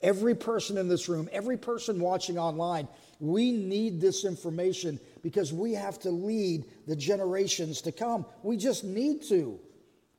Every 0.00 0.36
person 0.36 0.78
in 0.78 0.86
this 0.86 1.08
room, 1.08 1.28
every 1.32 1.56
person 1.56 1.98
watching 1.98 2.38
online, 2.38 2.86
we 3.18 3.50
need 3.50 4.00
this 4.00 4.24
information 4.24 5.00
because 5.24 5.52
we 5.52 5.72
have 5.72 5.98
to 6.02 6.12
lead 6.12 6.66
the 6.86 6.94
generations 6.94 7.80
to 7.80 7.90
come. 7.90 8.24
We 8.44 8.56
just 8.56 8.84
need 8.84 9.24
to. 9.24 9.58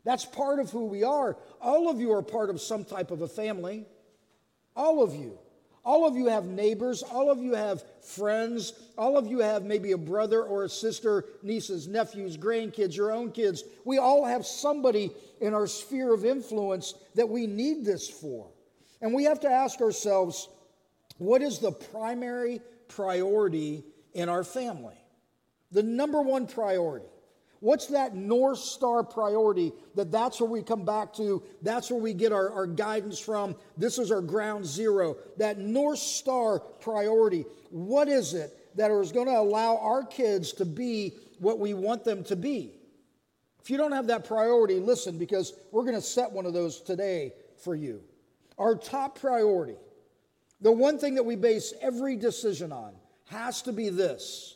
That's 0.03 0.25
part 0.25 0.59
of 0.59 0.69
who 0.69 0.87
we 0.87 1.05
are. 1.05 1.37
All 1.61 1.89
of 1.89 2.01
you 2.01 2.11
are 2.11 2.21
part 2.21 2.49
of 2.49 2.59
some 2.59 2.83
type 2.83 3.09
of 3.09 3.21
a 3.21 3.27
family. 3.29 3.85
All 4.75 5.01
of 5.01 5.15
you. 5.15 5.39
All 5.87 6.05
of 6.05 6.17
you 6.17 6.25
have 6.25 6.47
neighbors. 6.47 7.01
All 7.01 7.31
of 7.31 7.41
you 7.41 7.53
have 7.53 7.81
friends. 8.03 8.73
All 8.97 9.17
of 9.17 9.27
you 9.27 9.39
have 9.39 9.63
maybe 9.63 9.93
a 9.93 9.97
brother 9.97 10.43
or 10.43 10.65
a 10.65 10.69
sister, 10.69 11.23
nieces, 11.43 11.87
nephews, 11.87 12.35
grandkids, 12.35 12.97
your 12.97 13.09
own 13.09 13.31
kids. 13.31 13.63
We 13.85 13.97
all 13.97 14.25
have 14.25 14.45
somebody 14.45 15.11
in 15.39 15.53
our 15.53 15.65
sphere 15.65 16.13
of 16.13 16.25
influence 16.25 16.93
that 17.15 17.29
we 17.29 17.47
need 17.47 17.85
this 17.85 18.09
for. 18.09 18.51
And 18.99 19.13
we 19.13 19.23
have 19.23 19.39
to 19.39 19.49
ask 19.49 19.79
ourselves 19.79 20.49
what 21.19 21.41
is 21.41 21.59
the 21.59 21.71
primary 21.71 22.59
priority 22.89 23.85
in 24.13 24.27
our 24.27 24.43
family? 24.43 24.97
The 25.71 25.83
number 25.83 26.21
one 26.21 26.47
priority. 26.47 27.07
What's 27.59 27.87
that 27.87 28.15
North 28.15 28.59
Star 28.59 29.03
priority 29.03 29.73
that 29.95 30.11
that's 30.11 30.39
where 30.39 30.49
we 30.49 30.61
come 30.61 30.85
back 30.85 31.13
to? 31.13 31.41
That's 31.61 31.89
where 31.89 31.99
we 31.99 32.13
get 32.13 32.31
our, 32.31 32.51
our 32.51 32.67
guidance 32.67 33.19
from. 33.19 33.55
This 33.77 33.97
is 33.97 34.11
our 34.11 34.21
ground 34.21 34.65
zero. 34.65 35.17
That 35.37 35.57
North 35.57 35.99
Star 35.99 36.59
priority. 36.59 37.45
What 37.71 38.07
is 38.07 38.33
it 38.33 38.55
that 38.75 38.91
is 38.91 39.11
going 39.11 39.27
to 39.27 39.39
allow 39.39 39.77
our 39.77 40.03
kids 40.03 40.53
to 40.53 40.65
be 40.65 41.13
what 41.39 41.59
we 41.59 41.73
want 41.73 42.03
them 42.03 42.23
to 42.25 42.35
be? 42.35 42.73
If 43.61 43.71
you 43.71 43.77
don't 43.77 43.91
have 43.91 44.07
that 44.07 44.25
priority, 44.25 44.79
listen, 44.79 45.17
because 45.17 45.53
we're 45.71 45.83
going 45.83 45.95
to 45.95 46.01
set 46.01 46.31
one 46.31 46.45
of 46.45 46.53
those 46.53 46.79
today 46.79 47.33
for 47.57 47.75
you. 47.75 48.01
Our 48.57 48.75
top 48.75 49.19
priority, 49.19 49.75
the 50.61 50.71
one 50.71 50.97
thing 50.99 51.15
that 51.15 51.23
we 51.23 51.35
base 51.35 51.73
every 51.81 52.15
decision 52.15 52.71
on, 52.71 52.93
has 53.25 53.61
to 53.63 53.73
be 53.73 53.89
this. 53.89 54.55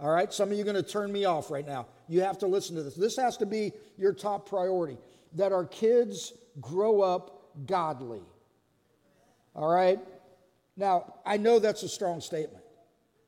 All 0.00 0.10
right, 0.10 0.32
some 0.32 0.50
of 0.50 0.56
you 0.56 0.62
are 0.62 0.64
going 0.64 0.76
to 0.76 0.82
turn 0.82 1.12
me 1.12 1.24
off 1.24 1.50
right 1.50 1.66
now. 1.66 1.86
You 2.08 2.22
have 2.22 2.38
to 2.38 2.46
listen 2.46 2.76
to 2.76 2.82
this. 2.82 2.94
This 2.94 3.16
has 3.16 3.36
to 3.38 3.46
be 3.46 3.72
your 3.96 4.12
top 4.12 4.48
priority 4.48 4.96
that 5.34 5.52
our 5.52 5.64
kids 5.64 6.32
grow 6.60 7.00
up 7.02 7.50
godly. 7.66 8.22
All 9.54 9.72
right? 9.72 10.00
Now, 10.76 11.14
I 11.26 11.36
know 11.36 11.58
that's 11.58 11.82
a 11.82 11.88
strong 11.88 12.20
statement, 12.20 12.64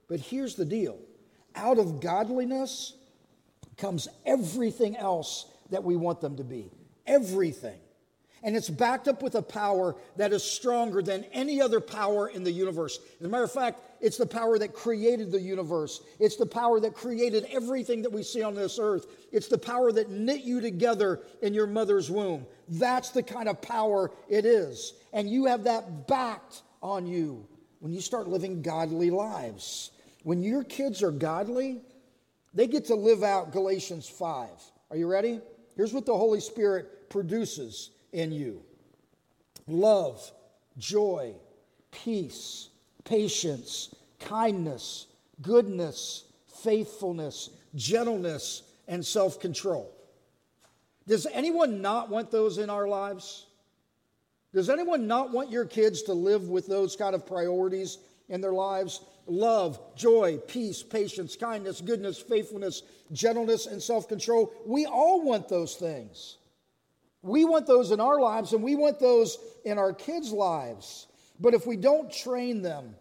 but 0.09 0.21
here's 0.21 0.55
the 0.55 0.65
deal 0.65 0.99
out 1.55 1.79
of 1.79 2.01
godliness 2.01 2.95
comes 3.77 4.09
everything 4.25 4.97
else 4.97 5.47
that 5.71 5.83
we 5.83 5.97
want 5.97 6.21
them 6.21 6.37
to 6.37 6.45
be. 6.45 6.71
Everything. 7.07 7.79
And 8.43 8.57
it's 8.57 8.71
backed 8.71 9.07
up 9.07 9.23
with 9.23 9.35
a 9.35 9.43
power 9.43 9.97
that 10.17 10.33
is 10.33 10.43
stronger 10.43 11.03
than 11.03 11.25
any 11.33 11.61
other 11.61 11.81
power 11.81 12.29
in 12.29 12.43
the 12.43 12.51
universe. 12.51 12.99
As 13.19 13.27
a 13.27 13.29
matter 13.29 13.45
of 13.45 13.53
fact, 13.53 13.83
it's 14.01 14.17
the 14.17 14.27
power 14.27 14.59
that 14.59 14.73
created 14.73 15.31
the 15.31 15.41
universe. 15.41 16.01
It's 16.19 16.37
the 16.37 16.47
power 16.47 16.81
that 16.81 16.95
created 16.95 17.47
everything 17.51 18.01
that 18.03 18.13
we 18.13 18.23
see 18.23 18.43
on 18.43 18.55
this 18.55 18.79
earth. 18.81 19.07
It's 19.31 19.49
the 19.49 19.59
power 19.59 19.93
that 19.93 20.11
knit 20.11 20.43
you 20.43 20.61
together 20.61 21.21
in 21.43 21.53
your 21.53 21.67
mother's 21.67 22.11
womb. 22.11 22.47
That's 22.69 23.11
the 23.11 23.23
kind 23.23 23.49
of 23.49 23.61
power 23.61 24.11
it 24.29 24.47
is. 24.47 24.95
And 25.13 25.29
you 25.29 25.45
have 25.47 25.65
that 25.65 26.09
backed 26.09 26.63
on 26.83 27.07
you 27.07 27.47
when 27.81 27.93
you 27.93 28.01
start 28.01 28.27
living 28.27 28.63
godly 28.63 29.11
lives. 29.11 29.91
When 30.23 30.43
your 30.43 30.65
kids 30.65 31.03
are 31.03 31.11
godly, 31.11 31.81
they 32.55 32.67
get 32.67 32.87
to 32.87 32.95
live 32.95 33.23
out 33.23 33.53
Galatians 33.53 34.09
5. 34.09 34.49
Are 34.91 34.97
you 34.97 35.07
ready? 35.07 35.41
Here's 35.77 35.93
what 35.93 36.07
the 36.07 36.17
Holy 36.17 36.41
Spirit 36.41 37.11
produces 37.11 37.91
in 38.13 38.33
you 38.33 38.63
love, 39.67 40.33
joy, 40.79 41.35
peace, 41.91 42.69
patience, 43.05 43.95
kindness, 44.19 45.07
goodness, 45.43 46.25
faithfulness, 46.63 47.51
gentleness, 47.75 48.63
and 48.89 49.05
self 49.05 49.41
control. 49.41 49.93
Does 51.07 51.27
anyone 51.33 51.81
not 51.81 52.11
want 52.11 52.31
those 52.31 52.59
in 52.59 52.71
our 52.71 52.87
lives? 52.87 53.47
Does 54.53 54.69
anyone 54.69 55.07
not 55.07 55.31
want 55.31 55.51
your 55.51 55.65
kids 55.65 56.03
to 56.03 56.13
live 56.13 56.49
with 56.49 56.67
those 56.67 56.97
kind 56.97 57.15
of 57.15 57.27
priorities 57.27 57.99
in 58.29 58.41
their 58.41 58.53
lives? 58.53 59.01
Love, 59.27 59.81
joy, 59.95 60.39
peace, 60.49 60.83
patience, 60.83 61.37
kindness, 61.37 61.81
goodness, 61.81 62.19
faithfulness, 62.19 62.83
gentleness, 63.13 63.67
and 63.67 63.81
self 63.81 64.09
control. 64.09 64.53
We 64.67 64.87
all 64.87 65.23
want 65.23 65.49
those 65.49 65.77
things. 65.77 66.37
We 67.23 67.45
want 67.45 67.67
those 67.67 67.91
in 67.91 68.01
our 68.01 68.19
lives 68.19 68.53
and 68.53 68.63
we 68.63 68.77
want 68.77 68.99
those 68.99 69.39
in 69.65 69.79
our 69.79 69.93
kids' 69.93 70.33
lives. 70.33 71.07
But 71.39 71.55
if 71.55 71.67
we 71.67 71.77
don't 71.77 72.13
train 72.13 72.63
them 72.63 72.95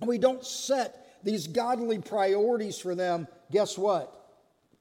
and 0.00 0.08
we 0.08 0.18
don't 0.18 0.44
set 0.44 1.20
these 1.22 1.46
godly 1.46 1.98
priorities 1.98 2.78
for 2.78 2.94
them, 2.94 3.26
guess 3.50 3.76
what? 3.76 4.18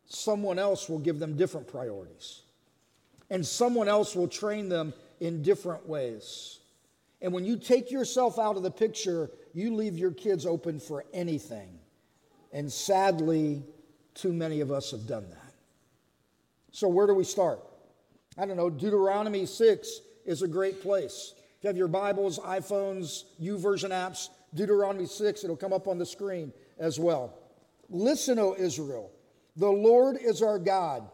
Someone 0.07 0.59
else 0.59 0.89
will 0.89 0.99
give 0.99 1.19
them 1.19 1.37
different 1.37 1.67
priorities. 1.67 2.41
And 3.29 3.45
someone 3.45 3.87
else 3.87 4.15
will 4.15 4.27
train 4.27 4.67
them 4.67 4.93
in 5.19 5.41
different 5.41 5.87
ways. 5.87 6.59
And 7.21 7.31
when 7.31 7.45
you 7.45 7.57
take 7.57 7.91
yourself 7.91 8.39
out 8.39 8.57
of 8.57 8.63
the 8.63 8.71
picture, 8.71 9.29
you 9.53 9.75
leave 9.75 9.97
your 9.97 10.11
kids 10.11 10.45
open 10.45 10.79
for 10.79 11.05
anything. 11.13 11.79
And 12.51 12.71
sadly, 12.71 13.63
too 14.15 14.33
many 14.33 14.59
of 14.59 14.71
us 14.71 14.91
have 14.91 15.07
done 15.07 15.29
that. 15.29 15.53
So, 16.71 16.87
where 16.87 17.07
do 17.07 17.13
we 17.13 17.23
start? 17.23 17.59
I 18.37 18.45
don't 18.45 18.55
know, 18.55 18.69
Deuteronomy 18.69 19.45
6 19.45 20.01
is 20.25 20.41
a 20.41 20.47
great 20.47 20.81
place. 20.81 21.33
If 21.57 21.63
you 21.63 21.67
have 21.67 21.77
your 21.77 21.89
Bibles, 21.89 22.39
iPhones, 22.39 23.25
YouVersion 23.41 23.89
apps, 23.89 24.29
Deuteronomy 24.53 25.05
6, 25.05 25.43
it'll 25.43 25.57
come 25.57 25.73
up 25.73 25.87
on 25.87 25.97
the 25.97 26.05
screen 26.05 26.53
as 26.79 26.97
well. 26.97 27.37
Listen, 27.89 28.39
O 28.39 28.55
Israel, 28.57 29.11
the 29.57 29.69
Lord 29.69 30.17
is 30.17 30.41
our 30.41 30.59
God, 30.59 31.09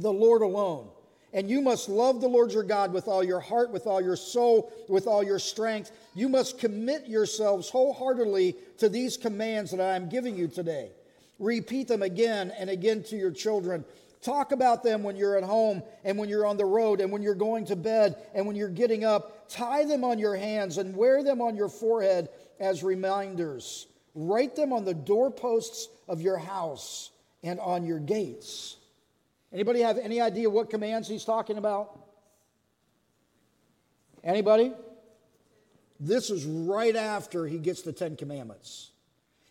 the 0.00 0.12
Lord 0.12 0.42
alone. 0.42 0.88
And 1.32 1.48
you 1.48 1.62
must 1.62 1.88
love 1.88 2.20
the 2.20 2.28
Lord 2.28 2.52
your 2.52 2.64
God 2.64 2.92
with 2.92 3.08
all 3.08 3.24
your 3.24 3.40
heart, 3.40 3.70
with 3.70 3.86
all 3.86 4.02
your 4.02 4.16
soul, 4.16 4.70
with 4.88 5.06
all 5.06 5.22
your 5.22 5.38
strength. 5.38 5.92
You 6.14 6.28
must 6.28 6.58
commit 6.58 7.06
yourselves 7.06 7.70
wholeheartedly 7.70 8.56
to 8.78 8.88
these 8.88 9.16
commands 9.16 9.70
that 9.70 9.80
I 9.80 9.94
am 9.94 10.10
giving 10.10 10.36
you 10.36 10.48
today. 10.48 10.90
Repeat 11.38 11.88
them 11.88 12.02
again 12.02 12.52
and 12.58 12.68
again 12.68 13.02
to 13.04 13.16
your 13.16 13.30
children 13.30 13.84
Talk 14.22 14.52
about 14.52 14.84
them 14.84 15.02
when 15.02 15.16
you're 15.16 15.36
at 15.36 15.42
home 15.42 15.82
and 16.04 16.16
when 16.16 16.28
you're 16.28 16.46
on 16.46 16.56
the 16.56 16.64
road 16.64 17.00
and 17.00 17.10
when 17.10 17.22
you're 17.22 17.34
going 17.34 17.64
to 17.66 17.76
bed 17.76 18.16
and 18.34 18.46
when 18.46 18.54
you're 18.54 18.68
getting 18.68 19.04
up. 19.04 19.48
Tie 19.48 19.84
them 19.84 20.04
on 20.04 20.20
your 20.20 20.36
hands 20.36 20.78
and 20.78 20.96
wear 20.96 21.24
them 21.24 21.40
on 21.40 21.56
your 21.56 21.68
forehead 21.68 22.28
as 22.60 22.84
reminders. 22.84 23.88
Write 24.14 24.54
them 24.54 24.72
on 24.72 24.84
the 24.84 24.94
doorposts 24.94 25.88
of 26.06 26.20
your 26.20 26.38
house 26.38 27.10
and 27.42 27.58
on 27.58 27.84
your 27.84 27.98
gates. 27.98 28.76
Anybody 29.52 29.80
have 29.80 29.98
any 29.98 30.20
idea 30.20 30.48
what 30.48 30.70
commands 30.70 31.08
he's 31.08 31.24
talking 31.24 31.58
about? 31.58 31.98
Anybody? 34.22 34.72
This 35.98 36.30
is 36.30 36.44
right 36.44 36.94
after 36.94 37.44
he 37.46 37.58
gets 37.58 37.82
the 37.82 37.92
Ten 37.92 38.14
Commandments. 38.14 38.91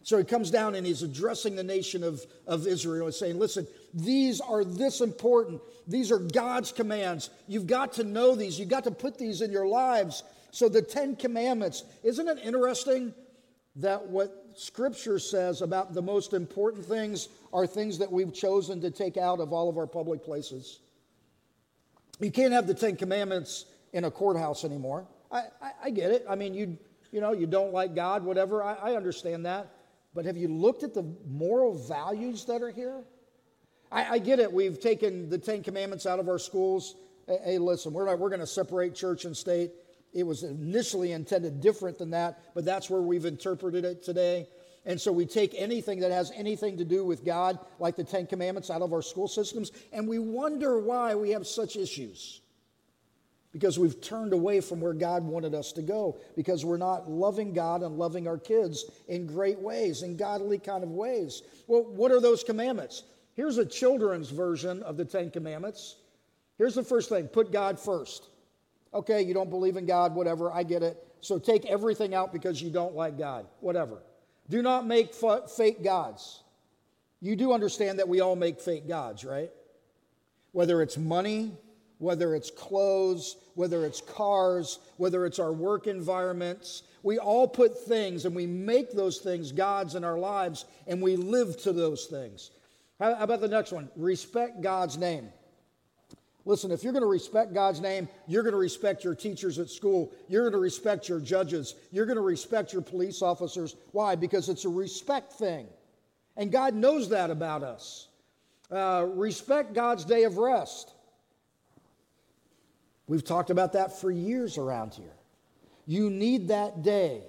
So 0.03 0.17
he 0.17 0.23
comes 0.23 0.49
down 0.49 0.75
and 0.75 0.85
he's 0.85 1.03
addressing 1.03 1.55
the 1.55 1.63
nation 1.63 2.03
of, 2.03 2.25
of 2.47 2.65
Israel 2.65 3.05
and 3.05 3.15
saying, 3.15 3.37
Listen, 3.37 3.67
these 3.93 4.41
are 4.41 4.63
this 4.63 5.01
important. 5.01 5.61
These 5.87 6.11
are 6.11 6.19
God's 6.19 6.71
commands. 6.71 7.29
You've 7.47 7.67
got 7.67 7.93
to 7.93 8.03
know 8.03 8.35
these. 8.35 8.59
You've 8.59 8.69
got 8.69 8.85
to 8.85 8.91
put 8.91 9.17
these 9.17 9.41
in 9.41 9.51
your 9.51 9.67
lives. 9.67 10.23
So 10.51 10.69
the 10.69 10.81
Ten 10.81 11.15
Commandments, 11.15 11.83
isn't 12.03 12.27
it 12.27 12.39
interesting 12.43 13.13
that 13.77 14.07
what 14.07 14.35
Scripture 14.55 15.19
says 15.19 15.61
about 15.61 15.93
the 15.93 16.01
most 16.01 16.33
important 16.33 16.85
things 16.85 17.29
are 17.53 17.65
things 17.65 17.99
that 17.99 18.11
we've 18.11 18.33
chosen 18.33 18.81
to 18.81 18.91
take 18.91 19.17
out 19.17 19.39
of 19.39 19.53
all 19.53 19.69
of 19.69 19.77
our 19.77 19.87
public 19.87 20.23
places? 20.23 20.79
You 22.19 22.31
can't 22.31 22.53
have 22.53 22.67
the 22.67 22.73
Ten 22.73 22.95
Commandments 22.95 23.65
in 23.93 24.03
a 24.03 24.11
courthouse 24.11 24.63
anymore. 24.63 25.05
I, 25.31 25.43
I, 25.61 25.71
I 25.85 25.89
get 25.91 26.11
it. 26.11 26.25
I 26.29 26.35
mean, 26.35 26.53
you, 26.53 26.77
you 27.11 27.21
know, 27.21 27.33
you 27.33 27.47
don't 27.47 27.71
like 27.71 27.95
God, 27.95 28.23
whatever. 28.23 28.63
I, 28.63 28.73
I 28.73 28.95
understand 28.95 29.45
that. 29.45 29.67
But 30.13 30.25
have 30.25 30.37
you 30.37 30.47
looked 30.47 30.83
at 30.83 30.93
the 30.93 31.03
moral 31.27 31.73
values 31.73 32.45
that 32.45 32.61
are 32.61 32.69
here? 32.69 33.03
I, 33.91 34.15
I 34.15 34.19
get 34.19 34.39
it. 34.39 34.51
We've 34.51 34.79
taken 34.79 35.29
the 35.29 35.37
Ten 35.37 35.63
Commandments 35.63 36.05
out 36.05 36.19
of 36.19 36.27
our 36.27 36.39
schools. 36.39 36.95
Hey, 37.27 37.57
listen, 37.57 37.93
we're, 37.93 38.05
not, 38.05 38.19
we're 38.19 38.29
going 38.29 38.41
to 38.41 38.47
separate 38.47 38.95
church 38.95 39.25
and 39.25 39.35
state. 39.35 39.71
it 40.13 40.23
was 40.23 40.43
initially 40.43 41.13
intended 41.13 41.61
different 41.61 41.97
than 41.97 42.09
that, 42.11 42.39
but 42.53 42.65
that's 42.65 42.89
where 42.89 43.01
we've 43.01 43.25
interpreted 43.25 43.85
it 43.85 44.03
today. 44.03 44.47
And 44.85 44.99
so 44.99 45.11
we 45.11 45.25
take 45.25 45.53
anything 45.55 45.99
that 45.99 46.11
has 46.11 46.31
anything 46.35 46.77
to 46.77 46.85
do 46.85 47.05
with 47.05 47.23
God, 47.23 47.59
like 47.79 47.95
the 47.95 48.03
Ten 48.03 48.25
Commandments, 48.25 48.69
out 48.69 48.81
of 48.81 48.93
our 48.93 49.01
school 49.01 49.27
systems, 49.27 49.71
and 49.93 50.07
we 50.07 50.19
wonder 50.19 50.79
why 50.79 51.15
we 51.15 51.29
have 51.29 51.45
such 51.45 51.75
issues. 51.75 52.41
Because 53.51 53.77
we've 53.77 53.99
turned 53.99 54.31
away 54.31 54.61
from 54.61 54.79
where 54.79 54.93
God 54.93 55.23
wanted 55.23 55.53
us 55.53 55.73
to 55.73 55.81
go, 55.81 56.17
because 56.37 56.63
we're 56.63 56.77
not 56.77 57.09
loving 57.09 57.53
God 57.53 57.83
and 57.83 57.97
loving 57.97 58.27
our 58.27 58.37
kids 58.37 58.85
in 59.09 59.27
great 59.27 59.59
ways, 59.59 60.03
in 60.03 60.15
godly 60.15 60.57
kind 60.57 60.83
of 60.83 60.91
ways. 60.91 61.41
Well, 61.67 61.83
what 61.83 62.11
are 62.11 62.21
those 62.21 62.43
commandments? 62.43 63.03
Here's 63.33 63.57
a 63.57 63.65
children's 63.65 64.29
version 64.29 64.81
of 64.83 64.95
the 64.95 65.03
Ten 65.03 65.31
Commandments. 65.31 65.97
Here's 66.57 66.75
the 66.75 66.83
first 66.83 67.09
thing 67.09 67.27
put 67.27 67.51
God 67.51 67.79
first. 67.79 68.29
Okay, 68.93 69.21
you 69.21 69.33
don't 69.33 69.49
believe 69.49 69.77
in 69.77 69.85
God, 69.85 70.15
whatever, 70.15 70.51
I 70.51 70.63
get 70.63 70.83
it. 70.83 70.97
So 71.21 71.37
take 71.37 71.65
everything 71.65 72.13
out 72.13 72.33
because 72.33 72.61
you 72.61 72.69
don't 72.69 72.95
like 72.95 73.17
God, 73.17 73.45
whatever. 73.59 74.01
Do 74.49 74.61
not 74.61 74.85
make 74.85 75.13
fake 75.13 75.83
gods. 75.83 76.43
You 77.21 77.35
do 77.35 77.53
understand 77.53 77.99
that 77.99 78.07
we 78.07 78.19
all 78.19 78.35
make 78.35 78.59
fake 78.59 78.87
gods, 78.87 79.23
right? 79.23 79.51
Whether 80.51 80.81
it's 80.81 80.97
money, 80.97 81.53
whether 82.01 82.33
it's 82.33 82.49
clothes, 82.49 83.35
whether 83.53 83.85
it's 83.85 84.01
cars, 84.01 84.79
whether 84.97 85.23
it's 85.23 85.37
our 85.37 85.53
work 85.53 85.85
environments, 85.85 86.81
we 87.03 87.19
all 87.19 87.47
put 87.47 87.85
things 87.85 88.25
and 88.25 88.35
we 88.35 88.47
make 88.47 88.91
those 88.91 89.19
things 89.19 89.51
gods 89.51 89.93
in 89.93 90.03
our 90.03 90.17
lives 90.17 90.65
and 90.87 90.99
we 90.99 91.15
live 91.15 91.61
to 91.61 91.71
those 91.71 92.05
things. 92.05 92.49
How 92.99 93.13
about 93.13 93.39
the 93.39 93.47
next 93.47 93.71
one? 93.71 93.87
Respect 93.95 94.61
God's 94.61 94.97
name. 94.97 95.29
Listen, 96.43 96.71
if 96.71 96.83
you're 96.83 96.91
going 96.91 97.03
to 97.03 97.07
respect 97.07 97.53
God's 97.53 97.81
name, 97.81 98.09
you're 98.27 98.41
going 98.41 98.53
to 98.53 98.57
respect 98.57 99.03
your 99.03 99.13
teachers 99.13 99.59
at 99.59 99.69
school. 99.69 100.11
You're 100.27 100.41
going 100.41 100.53
to 100.53 100.59
respect 100.59 101.07
your 101.07 101.19
judges. 101.19 101.75
You're 101.91 102.07
going 102.07 102.15
to 102.15 102.23
respect 102.23 102.73
your 102.73 102.81
police 102.81 103.21
officers. 103.21 103.75
Why? 103.91 104.15
Because 104.15 104.49
it's 104.49 104.65
a 104.65 104.69
respect 104.69 105.33
thing. 105.33 105.67
And 106.35 106.51
God 106.51 106.73
knows 106.73 107.09
that 107.09 107.29
about 107.29 107.61
us. 107.61 108.07
Uh, 108.71 109.05
respect 109.07 109.73
God's 109.73 110.03
day 110.03 110.23
of 110.23 110.39
rest. 110.39 110.95
We've 113.11 113.25
talked 113.25 113.49
about 113.49 113.73
that 113.73 113.99
for 113.99 114.09
years 114.09 114.57
around 114.57 114.93
here. 114.93 115.11
You 115.85 116.09
need 116.09 116.47
that 116.47 116.81
day 116.81 117.23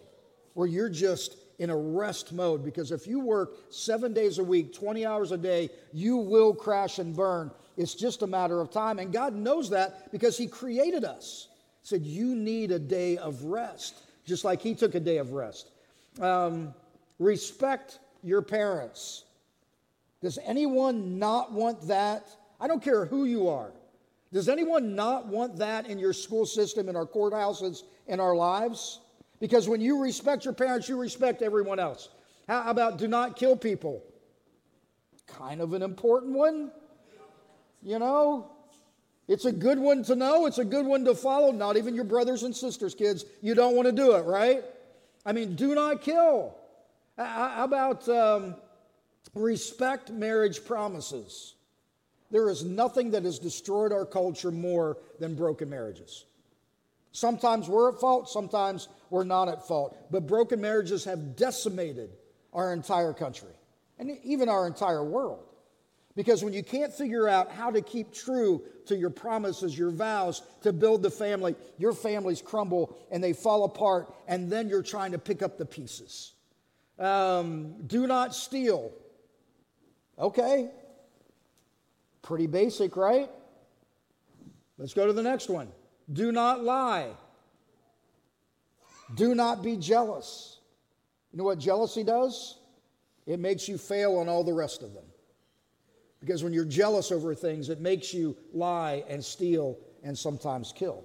where 0.54 0.68
you're 0.68 0.88
just 0.88 1.36
in 1.58 1.70
a 1.70 1.76
rest 1.76 2.32
mode 2.32 2.64
because 2.64 2.92
if 2.92 3.08
you 3.08 3.18
work 3.18 3.56
seven 3.68 4.14
days 4.14 4.38
a 4.38 4.44
week, 4.44 4.72
20 4.72 5.04
hours 5.04 5.32
a 5.32 5.36
day, 5.36 5.70
you 5.92 6.18
will 6.18 6.54
crash 6.54 7.00
and 7.00 7.16
burn. 7.16 7.50
It's 7.76 7.94
just 7.94 8.22
a 8.22 8.28
matter 8.28 8.60
of 8.60 8.70
time. 8.70 9.00
And 9.00 9.12
God 9.12 9.34
knows 9.34 9.70
that 9.70 10.12
because 10.12 10.38
He 10.38 10.46
created 10.46 11.02
us. 11.02 11.48
He 11.82 11.88
said, 11.88 12.06
You 12.06 12.36
need 12.36 12.70
a 12.70 12.78
day 12.78 13.16
of 13.16 13.42
rest, 13.42 13.96
just 14.24 14.44
like 14.44 14.62
He 14.62 14.76
took 14.76 14.94
a 14.94 15.00
day 15.00 15.16
of 15.16 15.32
rest. 15.32 15.72
Um, 16.20 16.74
respect 17.18 17.98
your 18.22 18.40
parents. 18.40 19.24
Does 20.20 20.38
anyone 20.46 21.18
not 21.18 21.50
want 21.50 21.88
that? 21.88 22.28
I 22.60 22.68
don't 22.68 22.84
care 22.84 23.04
who 23.04 23.24
you 23.24 23.48
are. 23.48 23.72
Does 24.32 24.48
anyone 24.48 24.94
not 24.94 25.26
want 25.26 25.56
that 25.58 25.86
in 25.86 25.98
your 25.98 26.14
school 26.14 26.46
system, 26.46 26.88
in 26.88 26.96
our 26.96 27.06
courthouses, 27.06 27.82
in 28.06 28.18
our 28.18 28.34
lives? 28.34 29.00
Because 29.40 29.68
when 29.68 29.80
you 29.80 30.00
respect 30.00 30.44
your 30.44 30.54
parents, 30.54 30.88
you 30.88 30.98
respect 30.98 31.42
everyone 31.42 31.78
else. 31.78 32.08
How 32.48 32.70
about 32.70 32.96
do 32.96 33.08
not 33.08 33.36
kill 33.36 33.56
people? 33.56 34.02
Kind 35.26 35.60
of 35.60 35.74
an 35.74 35.82
important 35.82 36.32
one. 36.32 36.70
You 37.82 37.98
know, 37.98 38.50
it's 39.28 39.44
a 39.44 39.52
good 39.52 39.78
one 39.78 40.02
to 40.04 40.16
know, 40.16 40.46
it's 40.46 40.58
a 40.58 40.64
good 40.64 40.86
one 40.86 41.04
to 41.04 41.14
follow. 41.14 41.52
Not 41.52 41.76
even 41.76 41.94
your 41.94 42.04
brothers 42.04 42.42
and 42.42 42.54
sisters, 42.54 42.94
kids. 42.94 43.24
You 43.42 43.54
don't 43.54 43.76
want 43.76 43.86
to 43.86 43.92
do 43.92 44.14
it, 44.14 44.24
right? 44.24 44.64
I 45.26 45.32
mean, 45.32 45.56
do 45.56 45.74
not 45.74 46.02
kill. 46.02 46.56
How 47.18 47.64
about 47.64 48.08
um, 48.08 48.54
respect 49.34 50.10
marriage 50.10 50.64
promises? 50.64 51.54
There 52.32 52.48
is 52.48 52.64
nothing 52.64 53.10
that 53.10 53.24
has 53.24 53.38
destroyed 53.38 53.92
our 53.92 54.06
culture 54.06 54.50
more 54.50 54.96
than 55.20 55.34
broken 55.34 55.68
marriages. 55.68 56.24
Sometimes 57.12 57.68
we're 57.68 57.92
at 57.92 58.00
fault, 58.00 58.30
sometimes 58.30 58.88
we're 59.10 59.24
not 59.24 59.48
at 59.48 59.68
fault. 59.68 59.96
But 60.10 60.26
broken 60.26 60.60
marriages 60.60 61.04
have 61.04 61.36
decimated 61.36 62.10
our 62.54 62.72
entire 62.72 63.12
country 63.12 63.52
and 63.98 64.18
even 64.24 64.48
our 64.48 64.66
entire 64.66 65.04
world. 65.04 65.44
Because 66.16 66.42
when 66.42 66.54
you 66.54 66.62
can't 66.62 66.92
figure 66.92 67.28
out 67.28 67.50
how 67.50 67.70
to 67.70 67.82
keep 67.82 68.12
true 68.12 68.62
to 68.86 68.96
your 68.96 69.10
promises, 69.10 69.76
your 69.76 69.90
vows 69.90 70.42
to 70.62 70.72
build 70.72 71.02
the 71.02 71.10
family, 71.10 71.54
your 71.78 71.92
families 71.92 72.40
crumble 72.40 72.96
and 73.10 73.22
they 73.22 73.34
fall 73.34 73.64
apart, 73.64 74.12
and 74.26 74.50
then 74.50 74.68
you're 74.68 74.82
trying 74.82 75.12
to 75.12 75.18
pick 75.18 75.42
up 75.42 75.58
the 75.58 75.66
pieces. 75.66 76.32
Um, 76.98 77.74
do 77.86 78.06
not 78.06 78.34
steal. 78.34 78.92
Okay. 80.18 80.70
Pretty 82.22 82.46
basic, 82.46 82.96
right? 82.96 83.28
Let's 84.78 84.94
go 84.94 85.06
to 85.06 85.12
the 85.12 85.22
next 85.22 85.48
one. 85.48 85.68
Do 86.12 86.32
not 86.32 86.62
lie. 86.62 87.10
Do 89.14 89.34
not 89.34 89.62
be 89.62 89.76
jealous. 89.76 90.58
You 91.32 91.38
know 91.38 91.44
what 91.44 91.58
jealousy 91.58 92.04
does? 92.04 92.58
It 93.26 93.38
makes 93.38 93.68
you 93.68 93.78
fail 93.78 94.16
on 94.18 94.28
all 94.28 94.44
the 94.44 94.52
rest 94.52 94.82
of 94.82 94.94
them. 94.94 95.04
Because 96.20 96.44
when 96.44 96.52
you're 96.52 96.64
jealous 96.64 97.10
over 97.10 97.34
things, 97.34 97.68
it 97.68 97.80
makes 97.80 98.14
you 98.14 98.36
lie 98.52 99.04
and 99.08 99.24
steal 99.24 99.78
and 100.04 100.16
sometimes 100.16 100.72
kill. 100.72 101.04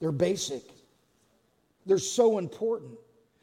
They're 0.00 0.12
basic, 0.12 0.62
they're 1.86 1.98
so 1.98 2.38
important. 2.38 2.92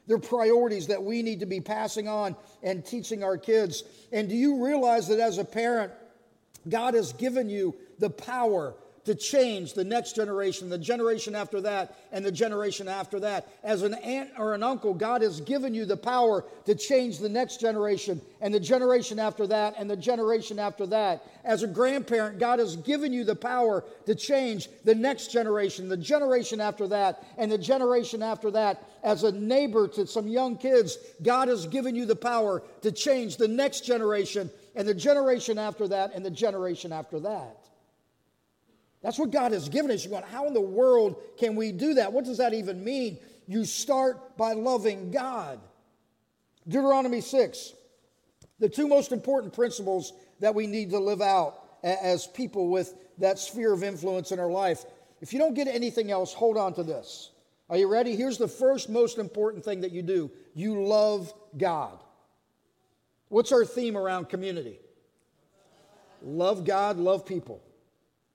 They're 0.05 0.17
priorities 0.17 0.87
that 0.87 1.01
we 1.01 1.23
need 1.23 1.39
to 1.39 1.45
be 1.45 1.61
passing 1.61 2.09
on 2.09 2.35
and 2.61 2.85
teaching 2.85 3.23
our 3.23 3.37
kids. 3.37 3.83
And 4.11 4.27
do 4.27 4.35
you 4.35 4.61
realize 4.65 5.07
that 5.07 5.19
as 5.19 5.37
a 5.37 5.45
parent, 5.45 5.93
God 6.67 6.93
has 6.93 7.13
given 7.13 7.49
you 7.49 7.75
the 7.99 8.09
power 8.09 8.73
to 9.05 9.15
change 9.15 9.73
the 9.73 9.83
next 9.83 10.15
generation, 10.15 10.69
the 10.69 10.77
generation 10.77 11.35
after 11.35 11.59
that, 11.59 11.97
and 12.11 12.23
the 12.23 12.31
generation 12.31 12.87
after 12.87 13.19
that. 13.19 13.49
As 13.61 13.81
an 13.81 13.95
aunt 13.95 14.29
or 14.37 14.53
an 14.53 14.63
uncle, 14.63 14.93
God 14.93 15.21
has 15.21 15.41
given 15.41 15.73
you 15.73 15.83
the 15.83 15.97
power 15.97 16.45
to 16.65 16.73
change 16.73 17.19
the 17.19 17.27
next 17.27 17.59
generation, 17.59 18.21
and 18.39 18.53
the 18.53 18.61
generation 18.61 19.19
after 19.19 19.45
that, 19.47 19.75
and 19.77 19.89
the 19.89 19.97
generation 19.97 20.57
after 20.57 20.87
that. 20.87 21.21
As 21.43 21.63
a 21.63 21.67
grandparent, 21.67 22.39
God 22.39 22.59
has 22.59 22.77
given 22.77 23.11
you 23.11 23.25
the 23.25 23.35
power 23.35 23.83
to 24.05 24.15
change 24.15 24.69
the 24.85 24.95
next 24.95 25.33
generation, 25.33 25.89
the 25.89 25.97
generation 25.97 26.61
after 26.61 26.87
that, 26.87 27.25
and 27.37 27.51
the 27.51 27.57
generation 27.57 28.23
after 28.23 28.51
that. 28.51 28.87
As 29.03 29.23
a 29.23 29.33
neighbor 29.33 29.89
to 29.89 30.07
some 30.07 30.29
young 30.29 30.55
kids, 30.55 30.97
God 31.21 31.49
has 31.49 31.67
given 31.67 31.93
you 31.93 32.05
the 32.05 32.15
power 32.15 32.63
to 32.83 32.91
change 32.91 33.35
the 33.35 33.49
next 33.49 33.81
generation, 33.81 34.49
and 34.75 34.87
the 34.87 34.93
generation 34.93 35.57
after 35.57 35.87
that, 35.89 36.13
and 36.13 36.25
the 36.25 36.31
generation 36.31 36.91
after 36.91 37.19
that. 37.21 37.57
That's 39.01 39.19
what 39.19 39.31
God 39.31 39.51
has 39.51 39.69
given 39.69 39.91
us. 39.91 40.03
You're 40.03 40.11
going, 40.19 40.31
how 40.31 40.47
in 40.47 40.53
the 40.53 40.61
world 40.61 41.17
can 41.37 41.55
we 41.55 41.71
do 41.71 41.95
that? 41.95 42.11
What 42.11 42.25
does 42.25 42.37
that 42.37 42.53
even 42.53 42.83
mean? 42.83 43.19
You 43.47 43.65
start 43.65 44.37
by 44.37 44.53
loving 44.53 45.11
God. 45.11 45.59
Deuteronomy 46.67 47.19
6, 47.19 47.73
the 48.59 48.69
two 48.69 48.87
most 48.87 49.11
important 49.11 49.53
principles 49.53 50.13
that 50.39 50.55
we 50.55 50.65
need 50.65 50.91
to 50.91 50.99
live 50.99 51.21
out 51.21 51.59
as 51.83 52.27
people 52.27 52.69
with 52.69 52.93
that 53.17 53.37
sphere 53.37 53.73
of 53.73 53.83
influence 53.83 54.31
in 54.31 54.39
our 54.39 54.49
life. 54.49 54.85
If 55.19 55.33
you 55.33 55.39
don't 55.39 55.53
get 55.53 55.67
anything 55.67 56.09
else, 56.09 56.33
hold 56.33 56.57
on 56.57 56.73
to 56.75 56.83
this. 56.83 57.31
Are 57.69 57.77
you 57.77 57.87
ready? 57.87 58.15
Here's 58.15 58.37
the 58.37 58.47
first 58.47 58.89
most 58.89 59.17
important 59.17 59.65
thing 59.65 59.81
that 59.81 59.91
you 59.91 60.01
do 60.01 60.31
you 60.53 60.83
love 60.83 61.33
God. 61.57 62.02
What's 63.33 63.51
our 63.51 63.65
theme 63.65 63.97
around 63.97 64.29
community? 64.29 64.79
Love 66.21 66.65
God, 66.65 66.97
love 66.97 67.25
people. 67.25 67.63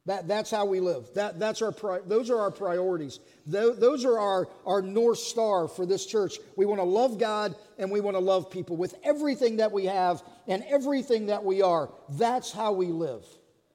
That, 0.06 0.26
that's 0.26 0.50
how 0.50 0.64
we 0.64 0.80
live. 0.80 1.08
That, 1.14 1.38
that's 1.38 1.62
our 1.62 1.70
pri- 1.70 2.00
those 2.04 2.30
are 2.30 2.40
our 2.40 2.50
priorities. 2.50 3.20
Th- 3.48 3.76
those 3.76 4.04
are 4.04 4.18
our, 4.18 4.48
our 4.66 4.82
North 4.82 5.20
Star 5.20 5.68
for 5.68 5.86
this 5.86 6.04
church. 6.04 6.38
We 6.56 6.66
want 6.66 6.80
to 6.80 6.84
love 6.84 7.16
God 7.16 7.54
and 7.78 7.92
we 7.92 8.00
want 8.00 8.16
to 8.16 8.20
love 8.20 8.50
people 8.50 8.76
with 8.76 8.96
everything 9.04 9.58
that 9.58 9.70
we 9.70 9.84
have 9.84 10.20
and 10.48 10.64
everything 10.68 11.26
that 11.26 11.44
we 11.44 11.62
are. 11.62 11.90
That's 12.08 12.50
how 12.50 12.72
we 12.72 12.86
live. 12.86 13.24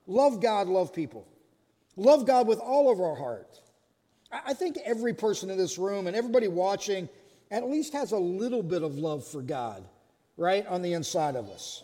Love 0.08 0.42
God, 0.42 0.68
love 0.68 0.94
people. 0.94 1.26
Love 1.96 2.28
God 2.28 2.48
with 2.48 2.60
all 2.60 2.92
of 2.92 3.00
our 3.00 3.16
heart. 3.16 3.62
I 4.30 4.54
think 4.54 4.78
every 4.84 5.14
person 5.14 5.50
in 5.50 5.58
this 5.58 5.78
room 5.78 6.08
and 6.08 6.18
everybody 6.18 6.50
watching 6.50 7.08
at 7.50 7.70
least 7.70 7.94
has 7.94 8.12
a 8.12 8.18
little 8.18 8.64
bit 8.64 8.84
of 8.84 8.98
love 8.98 9.26
for 9.26 9.42
God, 9.42 9.88
right, 10.38 10.66
on 10.68 10.82
the 10.82 10.94
inside 10.94 11.36
of 11.36 11.50
us. 11.50 11.84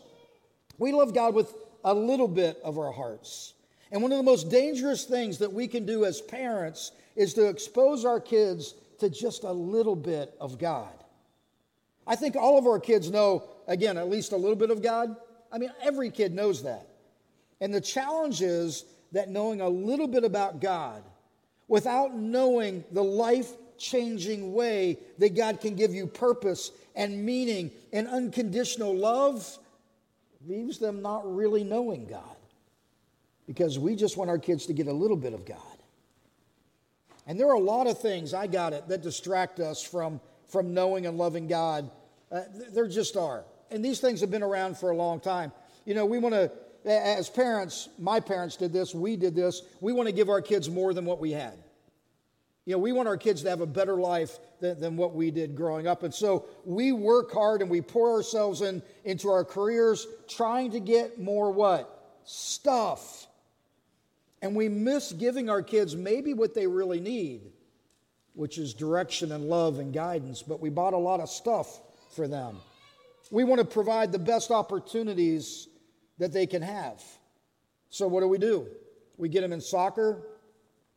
We 0.78 0.92
love 0.92 1.14
God 1.14 1.34
with 1.36 1.54
a 1.84 1.94
little 1.94 2.28
bit 2.28 2.60
of 2.64 2.78
our 2.78 2.92
hearts. 2.92 3.54
And 3.92 4.02
one 4.02 4.12
of 4.12 4.18
the 4.18 4.24
most 4.24 4.50
dangerous 4.50 5.06
things 5.06 5.38
that 5.40 5.52
we 5.52 5.68
can 5.68 5.86
do 5.86 6.06
as 6.06 6.22
parents 6.22 6.92
is 7.16 7.34
to 7.36 7.48
expose 7.48 8.06
our 8.06 8.20
kids 8.20 8.76
to 9.00 9.10
just 9.10 9.44
a 9.44 9.52
little 9.52 9.96
bit 9.96 10.36
of 10.40 10.58
God. 10.58 10.94
I 12.06 12.16
think 12.16 12.36
all 12.36 12.58
of 12.58 12.66
our 12.66 12.80
kids 12.80 13.10
know, 13.10 13.44
again, 13.68 13.98
at 13.98 14.10
least 14.10 14.32
a 14.32 14.38
little 14.38 14.56
bit 14.56 14.72
of 14.72 14.82
God. 14.82 15.16
I 15.52 15.58
mean, 15.58 15.72
every 15.82 16.10
kid 16.10 16.34
knows 16.34 16.64
that. 16.64 16.88
And 17.62 17.74
the 17.74 17.82
challenge 17.82 18.42
is 18.42 18.86
that 19.12 19.30
knowing 19.30 19.62
a 19.62 19.70
little 19.70 20.08
bit 20.08 20.24
about 20.24 20.62
God 20.62 21.04
without 21.68 22.16
knowing 22.16 22.84
the 22.92 23.04
life 23.04 23.52
changing 23.80 24.54
way 24.54 24.98
that 25.18 25.36
God 25.36 25.62
can 25.62 25.76
give 25.76 25.94
you 25.94 26.06
purpose 26.06 26.72
and 26.96 27.26
meaning 27.26 27.72
and 27.94 28.08
unconditional 28.08 28.96
love, 28.96 29.58
leaves 30.46 30.78
them 30.78 31.02
not 31.02 31.34
really 31.34 31.64
knowing 31.64 32.06
God. 32.06 32.36
Because 33.48 33.80
we 33.80 33.96
just 33.96 34.16
want 34.16 34.30
our 34.30 34.38
kids 34.38 34.68
to 34.68 34.74
get 34.74 34.88
a 34.88 34.94
little 34.94 35.18
bit 35.18 35.34
of 35.34 35.46
God. 35.46 35.58
And 37.26 37.40
there 37.40 37.48
are 37.48 37.56
a 37.56 37.60
lot 37.60 37.88
of 37.88 38.00
things, 38.00 38.34
I 38.34 38.48
got 38.48 38.74
it, 38.74 38.88
that 38.88 39.02
distract 39.02 39.60
us 39.60 39.82
from, 39.82 40.20
from 40.48 40.74
knowing 40.74 41.06
and 41.06 41.18
loving 41.18 41.48
God. 41.48 41.90
Uh, 42.32 42.42
there 42.72 42.88
just 42.88 43.16
are. 43.18 43.44
And 43.72 43.84
these 43.84 44.00
things 44.00 44.22
have 44.22 44.32
been 44.32 44.44
around 44.44 44.78
for 44.78 44.90
a 44.90 44.96
long 44.96 45.20
time. 45.20 45.52
You 45.86 45.94
know, 45.94 46.06
we 46.06 46.18
want 46.18 46.36
to, 46.36 46.52
as 46.86 47.30
parents, 47.30 47.90
my 47.98 48.20
parents 48.20 48.56
did 48.56 48.74
this, 48.74 48.94
we 48.94 49.16
did 49.16 49.36
this, 49.36 49.62
we 49.80 49.94
want 49.94 50.08
to 50.08 50.12
give 50.14 50.30
our 50.30 50.42
kids 50.42 50.70
more 50.70 50.94
than 50.94 51.06
what 51.06 51.20
we 51.20 51.32
had. 51.32 51.58
You 52.70 52.76
know, 52.76 52.82
we 52.82 52.92
want 52.92 53.08
our 53.08 53.18
kids 53.18 53.42
to 53.42 53.50
have 53.50 53.62
a 53.62 53.66
better 53.66 53.96
life 53.96 54.38
than, 54.60 54.80
than 54.80 54.96
what 54.96 55.16
we 55.16 55.32
did 55.32 55.56
growing 55.56 55.88
up. 55.88 56.04
And 56.04 56.14
so 56.14 56.46
we 56.64 56.92
work 56.92 57.34
hard 57.34 57.64
and 57.64 57.72
we 57.72 57.82
pour 57.82 58.12
ourselves 58.12 58.62
in 58.62 58.84
into 59.04 59.28
our 59.30 59.44
careers 59.44 60.06
trying 60.28 60.70
to 60.74 60.80
get 60.80 61.20
more 61.20 61.50
what? 61.52 62.20
Stuff. 62.26 63.26
And 64.44 64.56
we 64.56 64.70
miss 64.70 65.12
giving 65.12 65.50
our 65.50 65.64
kids 65.64 65.96
maybe 65.96 66.36
what 66.36 66.54
they 66.54 66.68
really 66.68 67.00
need, 67.00 67.42
which 68.36 68.60
is 68.60 68.76
direction 68.76 69.32
and 69.32 69.46
love 69.46 69.80
and 69.80 69.92
guidance. 69.92 70.44
But 70.44 70.60
we 70.60 70.70
bought 70.70 70.94
a 70.94 70.98
lot 70.98 71.22
of 71.22 71.30
stuff 71.30 71.82
for 72.12 72.28
them. 72.28 72.58
We 73.32 73.46
want 73.46 73.62
to 73.62 73.66
provide 73.66 74.12
the 74.12 74.20
best 74.20 74.52
opportunities 74.52 75.68
that 76.20 76.34
they 76.34 76.46
can 76.46 76.62
have. 76.62 77.02
So, 77.90 78.08
what 78.08 78.20
do 78.20 78.28
we 78.28 78.38
do? 78.38 78.68
We 79.18 79.28
get 79.28 79.42
them 79.42 79.54
in 79.54 79.60
soccer, 79.60 80.22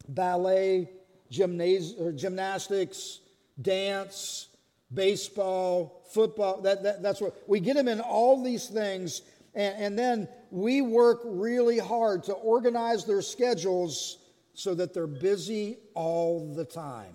ballet, 0.06 0.90
gymnas- 1.32 2.16
gymnastics, 2.16 3.20
dance, 3.60 4.48
baseball, 4.92 6.04
football. 6.12 6.60
That, 6.60 6.82
that, 6.82 7.02
that's 7.02 7.20
what 7.20 7.36
we 7.48 7.60
get 7.60 7.74
them 7.74 7.88
in 7.88 8.00
all 8.00 8.42
these 8.42 8.66
things. 8.66 9.22
And, 9.54 9.82
and 9.82 9.98
then 9.98 10.28
we 10.50 10.82
work 10.82 11.20
really 11.24 11.78
hard 11.78 12.24
to 12.24 12.34
organize 12.34 13.04
their 13.04 13.22
schedules 13.22 14.18
so 14.54 14.74
that 14.74 14.92
they're 14.92 15.06
busy 15.06 15.78
all 15.94 16.54
the 16.54 16.64
time. 16.64 17.14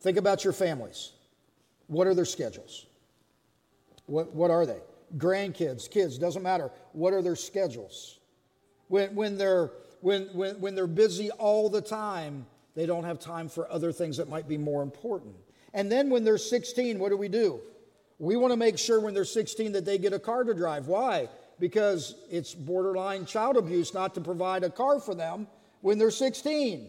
Think 0.00 0.16
about 0.16 0.44
your 0.44 0.52
families. 0.52 1.12
What 1.88 2.06
are 2.06 2.14
their 2.14 2.24
schedules? 2.24 2.86
What, 4.06 4.34
what 4.34 4.50
are 4.50 4.64
they? 4.64 4.80
Grandkids, 5.16 5.90
kids, 5.90 6.18
doesn't 6.18 6.42
matter. 6.42 6.70
What 6.92 7.12
are 7.12 7.22
their 7.22 7.36
schedules? 7.36 8.18
When, 8.88 9.14
when, 9.14 9.36
they're, 9.36 9.72
when, 10.00 10.28
when, 10.34 10.60
when 10.60 10.74
they're 10.74 10.86
busy 10.86 11.30
all 11.32 11.68
the 11.68 11.80
time, 11.80 12.46
they 12.78 12.86
don't 12.86 13.02
have 13.02 13.18
time 13.18 13.48
for 13.48 13.68
other 13.72 13.90
things 13.90 14.18
that 14.18 14.28
might 14.28 14.46
be 14.46 14.56
more 14.56 14.82
important. 14.82 15.34
And 15.74 15.90
then 15.90 16.10
when 16.10 16.22
they're 16.22 16.38
16, 16.38 17.00
what 17.00 17.08
do 17.08 17.16
we 17.16 17.26
do? 17.26 17.60
We 18.20 18.36
want 18.36 18.52
to 18.52 18.56
make 18.56 18.78
sure 18.78 19.00
when 19.00 19.14
they're 19.14 19.24
16 19.24 19.72
that 19.72 19.84
they 19.84 19.98
get 19.98 20.12
a 20.12 20.18
car 20.20 20.44
to 20.44 20.54
drive. 20.54 20.86
Why? 20.86 21.28
Because 21.58 22.14
it's 22.30 22.54
borderline 22.54 23.26
child 23.26 23.56
abuse 23.56 23.94
not 23.94 24.14
to 24.14 24.20
provide 24.20 24.62
a 24.62 24.70
car 24.70 25.00
for 25.00 25.12
them 25.12 25.48
when 25.80 25.98
they're 25.98 26.12
16. 26.12 26.88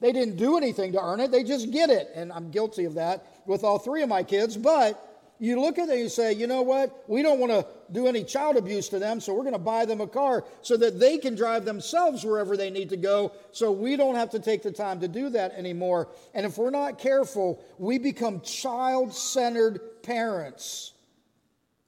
They 0.00 0.12
didn't 0.12 0.36
do 0.36 0.56
anything 0.56 0.90
to 0.92 1.00
earn 1.00 1.20
it, 1.20 1.30
they 1.30 1.44
just 1.44 1.70
get 1.70 1.90
it. 1.90 2.10
And 2.16 2.32
I'm 2.32 2.50
guilty 2.50 2.84
of 2.84 2.94
that 2.94 3.24
with 3.46 3.62
all 3.62 3.78
three 3.78 4.02
of 4.02 4.08
my 4.08 4.24
kids, 4.24 4.56
but 4.56 5.13
you 5.38 5.60
look 5.60 5.78
at 5.78 5.88
it 5.88 5.92
and 5.92 6.00
you 6.00 6.08
say, 6.08 6.32
you 6.32 6.46
know 6.46 6.62
what? 6.62 7.04
We 7.08 7.22
don't 7.22 7.40
want 7.40 7.52
to 7.52 7.66
do 7.92 8.06
any 8.06 8.24
child 8.24 8.56
abuse 8.56 8.88
to 8.90 8.98
them, 8.98 9.20
so 9.20 9.34
we're 9.34 9.42
going 9.42 9.52
to 9.52 9.58
buy 9.58 9.84
them 9.84 10.00
a 10.00 10.06
car 10.06 10.44
so 10.62 10.76
that 10.76 11.00
they 11.00 11.18
can 11.18 11.34
drive 11.34 11.64
themselves 11.64 12.24
wherever 12.24 12.56
they 12.56 12.70
need 12.70 12.90
to 12.90 12.96
go, 12.96 13.32
so 13.52 13.72
we 13.72 13.96
don't 13.96 14.14
have 14.14 14.30
to 14.30 14.38
take 14.38 14.62
the 14.62 14.72
time 14.72 15.00
to 15.00 15.08
do 15.08 15.30
that 15.30 15.52
anymore. 15.52 16.08
And 16.34 16.46
if 16.46 16.56
we're 16.56 16.70
not 16.70 16.98
careful, 16.98 17.62
we 17.78 17.98
become 17.98 18.40
child 18.40 19.12
centered 19.12 19.80
parents. 20.02 20.92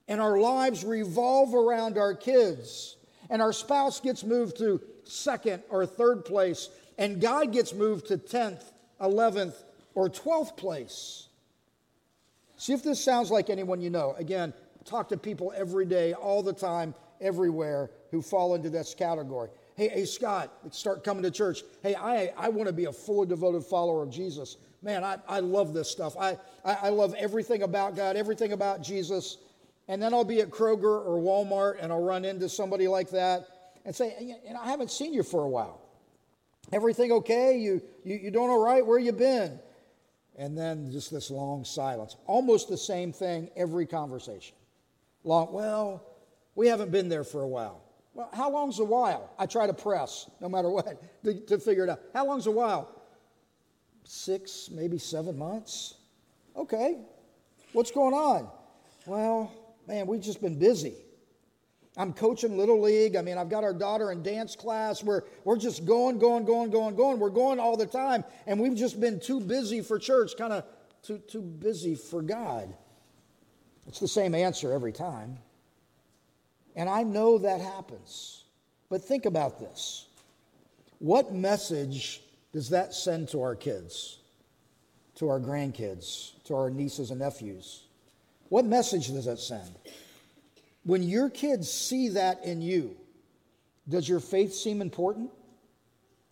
And 0.07 0.21
our 0.21 0.39
lives 0.39 0.83
revolve 0.83 1.53
around 1.53 1.97
our 1.97 2.13
kids. 2.13 2.95
And 3.29 3.41
our 3.41 3.53
spouse 3.53 3.99
gets 3.99 4.23
moved 4.23 4.57
to 4.59 4.81
second 5.03 5.63
or 5.69 5.85
third 5.85 6.25
place, 6.25 6.69
and 6.97 7.21
God 7.21 7.51
gets 7.53 7.73
moved 7.73 8.07
to 8.07 8.17
10th, 8.17 8.63
11th, 9.01 9.55
or 9.95 10.09
12th 10.09 10.57
place. 10.57 11.26
See 12.57 12.73
if 12.73 12.83
this 12.83 13.03
sounds 13.03 13.31
like 13.31 13.49
anyone 13.49 13.79
you 13.79 13.89
know. 13.89 14.15
Again, 14.17 14.53
talk 14.83 15.09
to 15.09 15.17
people 15.17 15.53
every 15.55 15.85
day, 15.85 16.13
all 16.13 16.43
the 16.43 16.53
time, 16.53 16.93
everywhere 17.21 17.91
who 18.11 18.21
fall 18.21 18.55
into 18.55 18.69
this 18.69 18.93
category. 18.93 19.49
Hey, 19.75 19.89
hey, 19.89 20.05
Scott, 20.05 20.51
start 20.71 21.03
coming 21.03 21.23
to 21.23 21.31
church. 21.31 21.61
Hey, 21.83 21.95
I, 21.95 22.33
I 22.35 22.49
want 22.49 22.67
to 22.67 22.73
be 22.73 22.85
a 22.85 22.91
fully 22.91 23.27
devoted 23.27 23.63
follower 23.63 24.01
of 24.01 24.09
Jesus. 24.09 24.57
Man, 24.81 25.03
I, 25.03 25.17
I 25.27 25.39
love 25.39 25.73
this 25.73 25.89
stuff. 25.89 26.15
I, 26.19 26.37
I, 26.65 26.73
I 26.73 26.89
love 26.89 27.13
everything 27.15 27.63
about 27.63 27.95
God, 27.95 28.15
everything 28.15 28.53
about 28.53 28.81
Jesus. 28.81 29.37
And 29.87 30.01
then 30.01 30.13
I'll 30.13 30.23
be 30.23 30.41
at 30.41 30.49
Kroger 30.49 30.83
or 30.83 31.21
Walmart 31.21 31.77
and 31.79 31.91
I'll 31.91 32.03
run 32.03 32.25
into 32.25 32.49
somebody 32.49 32.87
like 32.87 33.09
that 33.11 33.47
and 33.85 33.95
say, 33.95 34.35
and 34.47 34.57
I 34.57 34.67
haven't 34.67 34.91
seen 34.91 35.13
you 35.13 35.23
for 35.23 35.43
a 35.43 35.49
while. 35.49 35.81
Everything 36.73 37.11
okay? 37.13 37.57
You, 37.57 37.81
you, 38.03 38.15
you 38.17 38.31
doing 38.31 38.49
all 38.49 38.61
right? 38.61 38.85
Where 38.85 38.99
you 38.99 39.13
been? 39.13 39.59
And 40.37 40.57
then 40.57 40.91
just 40.91 41.11
this 41.11 41.31
long 41.31 41.65
silence. 41.65 42.15
Almost 42.27 42.69
the 42.69 42.77
same 42.77 43.11
thing 43.11 43.49
every 43.55 43.85
conversation. 43.85 44.55
Long, 45.23 45.51
well, 45.51 46.03
we 46.55 46.67
haven't 46.67 46.91
been 46.91 47.09
there 47.09 47.23
for 47.23 47.41
a 47.41 47.47
while. 47.47 47.81
Well, 48.13 48.29
how 48.33 48.49
long's 48.49 48.79
a 48.79 48.83
while? 48.83 49.31
I 49.37 49.45
try 49.45 49.67
to 49.67 49.73
press, 49.73 50.29
no 50.39 50.49
matter 50.49 50.69
what, 50.69 51.01
to, 51.23 51.39
to 51.47 51.57
figure 51.59 51.83
it 51.83 51.89
out. 51.89 52.01
How 52.13 52.25
long's 52.25 52.47
a 52.47 52.51
while? 52.51 52.89
Six, 54.03 54.69
maybe 54.71 54.97
seven 54.97 55.37
months. 55.37 55.95
Okay. 56.55 56.97
What's 57.73 57.91
going 57.91 58.13
on? 58.13 58.49
Well, 59.05 59.51
man, 59.87 60.07
we've 60.07 60.21
just 60.21 60.41
been 60.41 60.57
busy. 60.57 60.95
I'm 61.97 62.13
coaching 62.13 62.57
Little 62.57 62.79
League. 62.79 63.15
I 63.15 63.21
mean, 63.23 63.37
I've 63.37 63.49
got 63.49 63.63
our 63.63 63.73
daughter 63.73 64.11
in 64.11 64.21
dance 64.21 64.55
class. 64.55 65.03
We're, 65.03 65.23
we're 65.43 65.57
just 65.57 65.85
going, 65.85 66.19
going, 66.19 66.45
going, 66.45 66.69
going, 66.69 66.95
going. 66.95 67.19
We're 67.19 67.29
going 67.29 67.59
all 67.59 67.75
the 67.75 67.87
time. 67.87 68.23
And 68.45 68.59
we've 68.59 68.75
just 68.75 69.01
been 69.01 69.19
too 69.19 69.39
busy 69.39 69.81
for 69.81 69.97
church, 69.97 70.37
kind 70.37 70.53
of 70.53 70.63
too, 71.01 71.17
too 71.17 71.41
busy 71.41 71.95
for 71.95 72.21
God. 72.21 72.73
It's 73.87 73.99
the 73.99 74.07
same 74.07 74.35
answer 74.35 74.71
every 74.71 74.91
time. 74.91 75.39
And 76.75 76.87
I 76.87 77.01
know 77.01 77.39
that 77.39 77.61
happens. 77.61 78.43
But 78.89 79.03
think 79.03 79.25
about 79.25 79.59
this 79.59 80.07
what 80.99 81.33
message 81.33 82.21
does 82.53 82.69
that 82.69 82.93
send 82.93 83.29
to 83.29 83.41
our 83.41 83.55
kids, 83.55 84.19
to 85.15 85.29
our 85.29 85.39
grandkids, 85.39 86.31
to 86.45 86.55
our 86.55 86.69
nieces 86.69 87.11
and 87.11 87.19
nephews? 87.19 87.83
What 88.49 88.65
message 88.65 89.07
does 89.07 89.25
that 89.25 89.39
send? 89.39 89.69
When 90.87 91.03
your 91.03 91.29
kids 91.29 91.69
see 91.69 92.07
that 92.09 92.45
in 92.45 92.61
you, 92.61 92.95
does 93.89 94.07
your 94.07 94.21
faith 94.21 94.53
seem 94.53 94.81
important? 94.81 95.29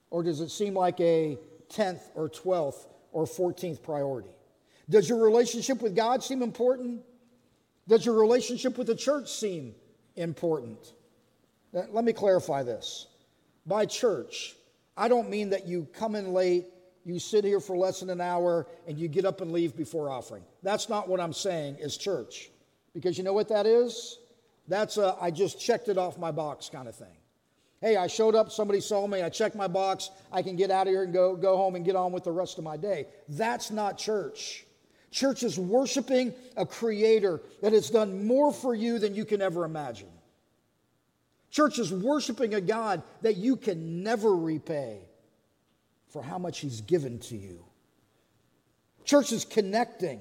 Or 0.09 0.23
does 0.23 0.39
it 0.39 0.49
seem 0.49 0.73
like 0.73 0.97
a 1.01 1.37
10th 1.69 1.99
or 2.15 2.29
12th 2.29 2.87
or 3.11 3.25
14th 3.25 3.83
priority? 3.83 4.29
Does 4.89 5.09
your 5.09 5.21
relationship 5.21 5.81
with 5.81 5.93
God 5.93 6.23
seem 6.23 6.41
important? 6.41 7.01
Does 7.85 8.05
your 8.05 8.15
relationship 8.15 8.77
with 8.77 8.87
the 8.87 8.95
church 8.95 9.29
seem 9.29 9.75
important? 10.15 10.93
Uh, 11.75 11.81
let 11.91 12.05
me 12.05 12.13
clarify 12.13 12.63
this. 12.63 13.07
By 13.65 13.85
church, 13.85 14.55
I 14.95 15.09
don't 15.09 15.29
mean 15.29 15.49
that 15.49 15.67
you 15.67 15.85
come 15.91 16.15
in 16.15 16.31
late, 16.31 16.67
you 17.03 17.19
sit 17.19 17.43
here 17.43 17.59
for 17.59 17.75
less 17.75 17.99
than 17.99 18.09
an 18.09 18.21
hour, 18.21 18.67
and 18.87 18.97
you 18.97 19.09
get 19.09 19.25
up 19.25 19.41
and 19.41 19.51
leave 19.51 19.75
before 19.75 20.09
offering. 20.09 20.43
That's 20.63 20.87
not 20.87 21.09
what 21.09 21.19
I'm 21.19 21.33
saying 21.33 21.75
is 21.79 21.97
church. 21.97 22.51
Because 22.93 23.17
you 23.17 23.25
know 23.25 23.33
what 23.33 23.49
that 23.49 23.65
is? 23.65 24.19
That's 24.67 24.97
a 24.97 25.15
I 25.21 25.32
just 25.32 25.60
checked 25.60 25.89
it 25.89 25.97
off 25.97 26.17
my 26.17 26.32
box 26.32 26.69
kind 26.69 26.88
of 26.88 26.95
thing. 26.95 27.17
Hey, 27.82 27.97
I 27.97 28.08
showed 28.08 28.36
up, 28.36 28.51
somebody 28.51 28.80
saw 28.80 29.06
me, 29.06 29.21
I 29.21 29.30
checked 29.30 29.56
my 29.56 29.67
box, 29.67 30.10
I 30.32 30.41
can 30.41 30.56
get 30.56 30.71
out 30.71 30.88
of 30.88 30.91
here 30.91 31.04
and 31.04 31.13
go, 31.13 31.36
go 31.36 31.58
home 31.58 31.75
and 31.75 31.86
get 31.86 31.95
on 31.95 32.12
with 32.12 32.23
the 32.23 32.32
rest 32.32 32.58
of 32.58 32.63
my 32.63 32.78
day. 32.78 33.08
That's 33.30 33.69
not 33.69 33.97
church. 33.97 34.65
Church 35.12 35.43
is 35.43 35.60
worshiping 35.60 36.34
a 36.58 36.65
creator 36.65 37.41
that 37.62 37.73
has 37.73 37.89
done 37.89 38.25
more 38.25 38.51
for 38.51 38.73
you 38.73 38.97
than 38.97 39.13
you 39.13 39.23
can 39.23 39.41
ever 39.41 39.65
imagine. 39.65 40.10
Church 41.51 41.80
is 41.80 41.91
worshiping 41.93 42.54
a 42.54 42.62
God 42.62 43.04
that 43.21 43.38
you 43.38 43.56
can 43.56 44.04
never 44.04 44.36
repay 44.36 44.99
for 46.10 46.23
how 46.23 46.38
much 46.38 46.60
he's 46.60 46.82
given 46.82 47.19
to 47.19 47.38
you. 47.38 47.63
Church 49.06 49.32
is 49.32 49.45
connecting 49.45 50.19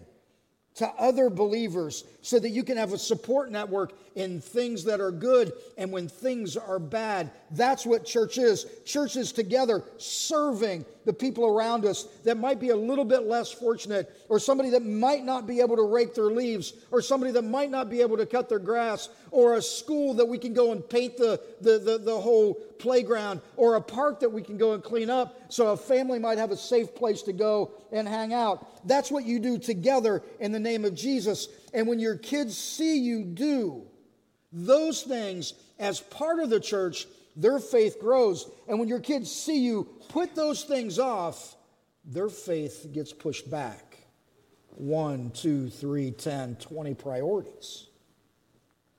to 0.74 0.88
other 0.98 1.30
believers 1.30 2.04
so 2.20 2.38
that 2.38 2.50
you 2.50 2.64
can 2.64 2.76
have 2.76 2.92
a 2.92 2.98
support 2.98 3.50
network 3.50 3.92
in 4.16 4.40
things 4.40 4.84
that 4.84 5.00
are 5.00 5.12
good 5.12 5.52
and 5.78 5.90
when 5.90 6.08
things 6.08 6.56
are 6.56 6.78
bad. 6.78 7.30
That's 7.52 7.86
what 7.86 8.04
church 8.04 8.38
is. 8.38 8.66
Church 8.84 9.16
is 9.16 9.32
together 9.32 9.84
serving 9.98 10.84
the 11.04 11.12
people 11.12 11.46
around 11.46 11.84
us 11.84 12.04
that 12.24 12.36
might 12.36 12.58
be 12.58 12.70
a 12.70 12.76
little 12.76 13.04
bit 13.04 13.24
less 13.24 13.50
fortunate, 13.50 14.10
or 14.28 14.38
somebody 14.38 14.70
that 14.70 14.84
might 14.84 15.24
not 15.24 15.46
be 15.46 15.60
able 15.60 15.76
to 15.76 15.82
rake 15.82 16.14
their 16.14 16.24
leaves, 16.24 16.72
or 16.90 17.02
somebody 17.02 17.32
that 17.32 17.44
might 17.44 17.70
not 17.70 17.90
be 17.90 18.00
able 18.00 18.16
to 18.16 18.26
cut 18.26 18.48
their 18.48 18.58
grass, 18.58 19.08
or 19.30 19.54
a 19.54 19.62
school 19.62 20.14
that 20.14 20.26
we 20.26 20.38
can 20.38 20.54
go 20.54 20.72
and 20.72 20.88
paint 20.88 21.16
the, 21.16 21.40
the, 21.60 21.78
the, 21.78 21.98
the 21.98 22.20
whole 22.20 22.54
playground, 22.78 23.40
or 23.56 23.76
a 23.76 23.80
park 23.80 24.20
that 24.20 24.30
we 24.30 24.42
can 24.42 24.56
go 24.56 24.72
and 24.72 24.82
clean 24.82 25.10
up 25.10 25.38
so 25.48 25.68
a 25.68 25.76
family 25.76 26.18
might 26.18 26.38
have 26.38 26.50
a 26.50 26.56
safe 26.56 26.94
place 26.94 27.22
to 27.22 27.32
go 27.32 27.72
and 27.92 28.08
hang 28.08 28.32
out. 28.32 28.86
That's 28.86 29.10
what 29.10 29.24
you 29.24 29.38
do 29.38 29.58
together 29.58 30.22
in 30.40 30.52
the 30.52 30.60
name 30.60 30.84
of 30.84 30.94
Jesus. 30.94 31.48
And 31.72 31.86
when 31.86 31.98
your 31.98 32.16
kids 32.16 32.56
see 32.56 32.98
you 32.98 33.24
do 33.24 33.82
those 34.52 35.02
things 35.02 35.54
as 35.78 36.00
part 36.00 36.38
of 36.38 36.48
the 36.48 36.60
church, 36.60 37.06
their 37.36 37.58
faith 37.58 37.98
grows. 38.00 38.50
And 38.68 38.78
when 38.78 38.88
your 38.88 39.00
kids 39.00 39.30
see 39.30 39.58
you 39.58 39.88
put 40.08 40.34
those 40.34 40.64
things 40.64 40.98
off, 40.98 41.56
their 42.04 42.28
faith 42.28 42.88
gets 42.92 43.12
pushed 43.12 43.50
back. 43.50 43.98
One, 44.76 45.30
two, 45.30 45.70
three, 45.70 46.10
ten, 46.10 46.56
twenty 46.56 46.94
priorities. 46.94 47.86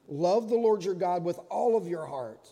Love 0.07 0.49
the 0.49 0.55
Lord 0.55 0.83
your 0.83 0.93
God 0.93 1.23
with 1.23 1.39
all 1.49 1.75
of 1.75 1.87
your 1.87 2.05
heart. 2.05 2.47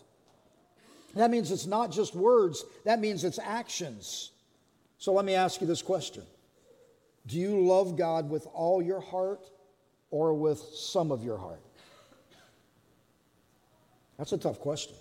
That 1.14 1.30
means 1.30 1.50
it's 1.50 1.66
not 1.66 1.92
just 1.92 2.14
words, 2.14 2.64
that 2.84 3.00
means 3.00 3.24
it's 3.24 3.38
actions. 3.38 4.32
So 4.98 5.12
let 5.12 5.24
me 5.24 5.34
ask 5.34 5.60
you 5.60 5.66
this 5.66 5.82
question 5.82 6.24
Do 7.26 7.38
you 7.38 7.60
love 7.60 7.96
God 7.96 8.28
with 8.30 8.46
all 8.52 8.82
your 8.82 9.00
heart 9.00 9.50
or 10.10 10.34
with 10.34 10.58
some 10.58 11.12
of 11.12 11.22
your 11.22 11.38
heart? 11.38 11.62
That's 14.18 14.32
a 14.32 14.38
tough 14.38 14.60
question. 14.60 14.94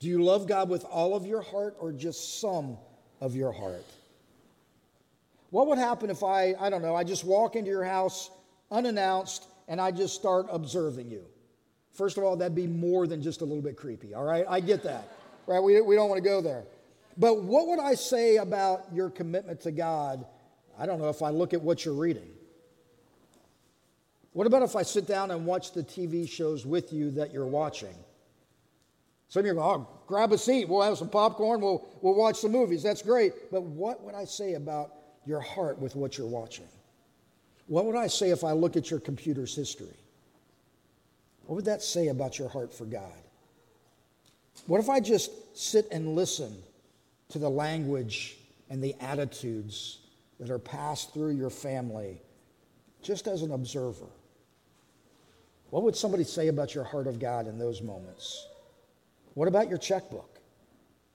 Do 0.00 0.06
you 0.06 0.22
love 0.22 0.46
God 0.46 0.68
with 0.68 0.84
all 0.84 1.16
of 1.16 1.26
your 1.26 1.42
heart 1.42 1.76
or 1.80 1.92
just 1.92 2.40
some 2.40 2.76
of 3.20 3.34
your 3.34 3.52
heart? 3.52 3.84
What 5.50 5.66
would 5.68 5.78
happen 5.78 6.10
if 6.10 6.22
I, 6.22 6.54
I 6.60 6.70
don't 6.70 6.82
know, 6.82 6.94
I 6.94 7.04
just 7.04 7.24
walk 7.24 7.56
into 7.56 7.70
your 7.70 7.84
house 7.84 8.30
unannounced 8.70 9.46
and 9.66 9.80
I 9.80 9.90
just 9.90 10.14
start 10.14 10.46
observing 10.50 11.10
you? 11.10 11.24
First 11.92 12.16
of 12.16 12.22
all, 12.22 12.36
that'd 12.36 12.54
be 12.54 12.66
more 12.66 13.06
than 13.06 13.22
just 13.22 13.40
a 13.40 13.44
little 13.44 13.62
bit 13.62 13.76
creepy, 13.76 14.14
all 14.14 14.24
right? 14.24 14.44
I 14.48 14.60
get 14.60 14.84
that, 14.84 15.08
right? 15.46 15.60
We, 15.60 15.80
we 15.80 15.96
don't 15.96 16.08
want 16.08 16.22
to 16.22 16.28
go 16.28 16.40
there. 16.40 16.64
But 17.16 17.42
what 17.42 17.66
would 17.66 17.80
I 17.80 17.94
say 17.94 18.36
about 18.36 18.84
your 18.92 19.10
commitment 19.10 19.62
to 19.62 19.72
God? 19.72 20.24
I 20.78 20.86
don't 20.86 21.00
know 21.00 21.08
if 21.08 21.22
I 21.22 21.30
look 21.30 21.52
at 21.52 21.60
what 21.60 21.84
you're 21.84 21.94
reading. 21.94 22.30
What 24.32 24.46
about 24.46 24.62
if 24.62 24.76
I 24.76 24.82
sit 24.82 25.08
down 25.08 25.32
and 25.32 25.44
watch 25.44 25.72
the 25.72 25.82
TV 25.82 26.28
shows 26.28 26.64
with 26.64 26.92
you 26.92 27.10
that 27.12 27.32
you're 27.32 27.46
watching? 27.46 27.94
Some 29.28 29.40
of 29.40 29.46
you 29.46 29.54
go, 29.54 29.60
oh, 29.60 29.88
grab 30.06 30.32
a 30.32 30.38
seat. 30.38 30.68
We'll 30.68 30.82
have 30.82 30.96
some 30.96 31.10
popcorn. 31.10 31.60
We'll, 31.60 31.86
we'll 32.00 32.14
watch 32.14 32.36
some 32.36 32.52
movies. 32.52 32.82
That's 32.82 33.02
great. 33.02 33.50
But 33.50 33.62
what 33.62 34.02
would 34.02 34.14
I 34.14 34.24
say 34.24 34.54
about 34.54 34.92
your 35.26 35.40
heart 35.40 35.78
with 35.78 35.94
what 35.94 36.16
you're 36.16 36.26
watching? 36.26 36.68
What 37.66 37.84
would 37.84 37.96
I 37.96 38.06
say 38.06 38.30
if 38.30 38.42
I 38.42 38.52
look 38.52 38.76
at 38.76 38.90
your 38.90 39.00
computer's 39.00 39.54
history? 39.54 39.96
What 41.44 41.56
would 41.56 41.66
that 41.66 41.82
say 41.82 42.08
about 42.08 42.38
your 42.38 42.48
heart 42.48 42.72
for 42.72 42.86
God? 42.86 43.12
What 44.66 44.80
if 44.80 44.88
I 44.88 45.00
just 45.00 45.30
sit 45.56 45.86
and 45.92 46.14
listen 46.14 46.56
to 47.28 47.38
the 47.38 47.48
language 47.48 48.38
and 48.70 48.82
the 48.82 48.94
attitudes 49.00 49.98
that 50.40 50.50
are 50.50 50.58
passed 50.58 51.12
through 51.12 51.32
your 51.32 51.50
family 51.50 52.22
just 53.02 53.28
as 53.28 53.42
an 53.42 53.52
observer? 53.52 54.06
What 55.70 55.82
would 55.82 55.96
somebody 55.96 56.24
say 56.24 56.48
about 56.48 56.74
your 56.74 56.84
heart 56.84 57.06
of 57.06 57.18
God 57.18 57.46
in 57.46 57.58
those 57.58 57.82
moments? 57.82 58.47
What 59.34 59.48
about 59.48 59.68
your 59.68 59.78
checkbook? 59.78 60.38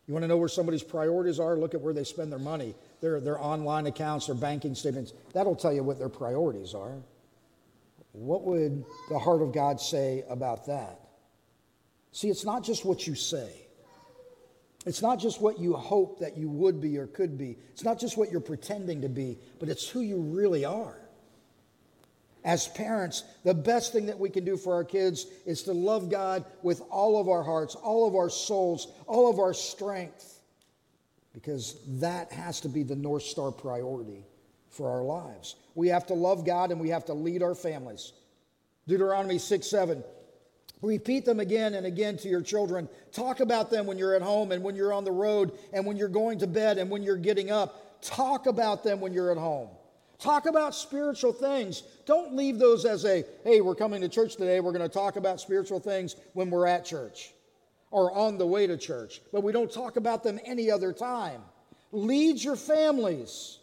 You 0.08 0.14
want 0.14 0.24
to 0.24 0.28
know 0.28 0.38
where 0.38 0.50
somebody's 0.50 0.84
priorities 0.84 1.40
are? 1.40 1.56
Look 1.56 1.74
at 1.74 1.82
where 1.82 1.94
they 1.94 2.04
spend 2.04 2.32
their 2.32 2.40
money, 2.40 2.76
their, 3.00 3.22
their 3.22 3.42
online 3.42 3.88
accounts, 3.88 4.28
their 4.28 4.36
banking 4.36 4.76
statements. 4.76 5.14
That'll 5.34 5.56
tell 5.56 5.72
you 5.72 5.84
what 5.84 5.98
their 5.98 6.10
priorities 6.10 6.74
are. 6.74 6.98
What 8.12 8.44
would 8.44 8.84
the 9.10 9.18
heart 9.18 9.42
of 9.42 9.54
God 9.54 9.80
say 9.80 10.24
about 10.30 10.68
that? 10.68 11.00
See, 12.12 12.30
it's 12.30 12.46
not 12.46 12.64
just 12.64 12.86
what 12.86 13.08
you 13.08 13.16
say. 13.16 13.50
It's 14.86 15.02
not 15.02 15.20
just 15.20 15.42
what 15.42 15.60
you 15.60 15.74
hope 15.74 16.20
that 16.20 16.38
you 16.38 16.50
would 16.50 16.82
be 16.82 16.98
or 16.98 17.08
could 17.08 17.38
be. 17.38 17.58
It's 17.72 17.84
not 17.84 18.00
just 18.00 18.18
what 18.18 18.30
you're 18.30 18.42
pretending 18.42 19.02
to 19.02 19.10
be, 19.10 19.40
but 19.60 19.70
it's 19.70 19.88
who 19.88 20.02
you 20.02 20.20
really 20.20 20.66
are. 20.66 20.98
As 22.44 22.68
parents, 22.68 23.24
the 23.44 23.54
best 23.54 23.94
thing 23.94 24.06
that 24.08 24.20
we 24.20 24.30
can 24.30 24.44
do 24.44 24.58
for 24.58 24.74
our 24.74 24.84
kids 24.84 25.28
is 25.46 25.64
to 25.64 25.74
love 25.74 26.10
God 26.10 26.44
with 26.62 26.82
all 26.90 27.20
of 27.20 27.30
our 27.30 27.44
hearts, 27.44 27.76
all 27.76 28.08
of 28.08 28.16
our 28.16 28.30
souls, 28.30 28.88
all 29.08 29.30
of 29.30 29.40
our 29.40 29.54
strength, 29.54 30.42
because 31.34 31.78
that 32.00 32.32
has 32.32 32.60
to 32.62 32.70
be 32.70 32.84
the 32.84 32.96
North 32.96 33.24
Star 33.24 33.52
priority 33.52 34.26
for 34.70 34.90
our 34.90 35.04
lives. 35.04 35.56
We 35.76 35.88
have 35.88 36.06
to 36.08 36.14
love 36.14 36.46
God 36.46 36.72
and 36.72 36.82
we 36.82 36.90
have 36.90 37.06
to 37.06 37.14
lead 37.14 37.42
our 37.42 37.56
families. 37.56 38.12
Deuteronomy 38.88 39.38
6 39.38 39.66
7. 39.66 40.04
Repeat 40.82 41.24
them 41.24 41.40
again 41.40 41.76
and 41.76 41.86
again 41.86 42.18
to 42.18 42.28
your 42.28 42.42
children. 42.42 42.90
Talk 43.14 43.40
about 43.40 43.72
them 43.72 43.88
when 43.88 43.98
you're 43.98 44.16
at 44.16 44.22
home 44.22 44.52
and 44.52 44.62
when 44.62 44.76
you're 44.76 44.92
on 44.92 45.06
the 45.06 45.12
road 45.14 45.58
and 45.72 45.86
when 45.86 45.96
you're 45.96 46.10
going 46.10 46.40
to 46.40 46.48
bed 46.48 46.78
and 46.78 46.90
when 46.90 47.04
you're 47.04 47.16
getting 47.16 47.52
up. 47.52 48.02
Talk 48.02 48.48
about 48.48 48.84
them 48.84 49.00
when 49.00 49.14
you're 49.14 49.32
at 49.32 49.38
home. 49.38 49.70
Talk 50.20 50.46
about 50.46 50.76
spiritual 50.76 51.32
things. 51.32 51.84
Don't 52.06 52.36
leave 52.36 52.60
those 52.60 52.86
as 52.86 53.06
a, 53.06 53.24
hey, 53.44 53.62
we're 53.62 53.76
coming 53.76 54.02
to 54.02 54.10
church 54.10 54.36
today, 54.36 54.60
we're 54.60 54.72
going 54.72 54.88
to 54.88 54.94
talk 54.94 55.16
about 55.16 55.40
spiritual 55.40 55.80
things 55.80 56.16
when 56.34 56.50
we're 56.50 56.68
at 56.68 56.86
church 56.86 57.34
or 57.92 58.12
on 58.12 58.38
the 58.38 58.46
way 58.46 58.66
to 58.68 58.76
church, 58.76 59.22
but 59.32 59.44
we 59.44 59.52
don't 59.52 59.72
talk 59.72 59.98
about 59.98 60.24
them 60.24 60.40
any 60.46 60.72
other 60.72 60.92
time. 60.92 61.42
Lead 61.92 62.44
your 62.44 62.56
families. 62.56 63.60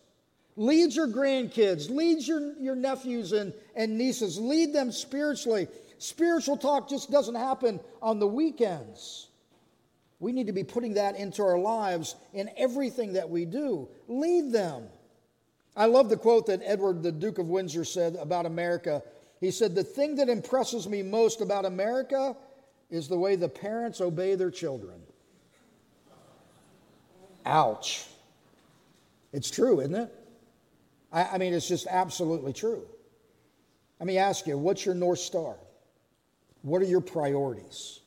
Lead 0.56 0.94
your 0.94 1.06
grandkids, 1.06 1.88
lead 1.88 2.26
your, 2.26 2.54
your 2.60 2.74
nephews 2.74 3.32
and, 3.32 3.54
and 3.76 3.96
nieces, 3.96 4.38
lead 4.38 4.74
them 4.74 4.92
spiritually. 4.92 5.68
Spiritual 5.96 6.56
talk 6.56 6.88
just 6.88 7.10
doesn't 7.10 7.34
happen 7.34 7.80
on 8.02 8.18
the 8.18 8.26
weekends. 8.26 9.28
We 10.18 10.32
need 10.32 10.48
to 10.48 10.52
be 10.52 10.64
putting 10.64 10.94
that 10.94 11.16
into 11.16 11.42
our 11.42 11.58
lives 11.58 12.14
in 12.34 12.50
everything 12.58 13.14
that 13.14 13.30
we 13.30 13.46
do. 13.46 13.88
Lead 14.06 14.52
them. 14.52 14.84
I 15.76 15.86
love 15.86 16.08
the 16.08 16.16
quote 16.16 16.46
that 16.46 16.60
Edward, 16.64 17.02
the 17.02 17.12
Duke 17.12 17.38
of 17.38 17.48
Windsor, 17.48 17.84
said 17.84 18.16
about 18.16 18.46
America. 18.46 19.02
He 19.40 19.50
said, 19.50 19.74
The 19.74 19.84
thing 19.84 20.16
that 20.16 20.28
impresses 20.28 20.88
me 20.88 21.02
most 21.02 21.40
about 21.40 21.64
America 21.64 22.36
is 22.90 23.08
the 23.08 23.18
way 23.18 23.36
the 23.36 23.48
parents 23.48 24.00
obey 24.00 24.34
their 24.34 24.50
children. 24.50 25.00
Ouch. 27.46 28.06
It's 29.32 29.50
true, 29.50 29.80
isn't 29.80 29.94
it? 29.94 30.14
I, 31.12 31.24
I 31.24 31.38
mean, 31.38 31.54
it's 31.54 31.68
just 31.68 31.86
absolutely 31.88 32.52
true. 32.52 32.86
Let 33.98 34.06
me 34.06 34.18
ask 34.18 34.46
you 34.46 34.58
what's 34.58 34.84
your 34.84 34.94
North 34.94 35.18
Star? 35.18 35.56
What 36.62 36.82
are 36.82 36.86
your 36.86 37.00
priorities? 37.00 38.00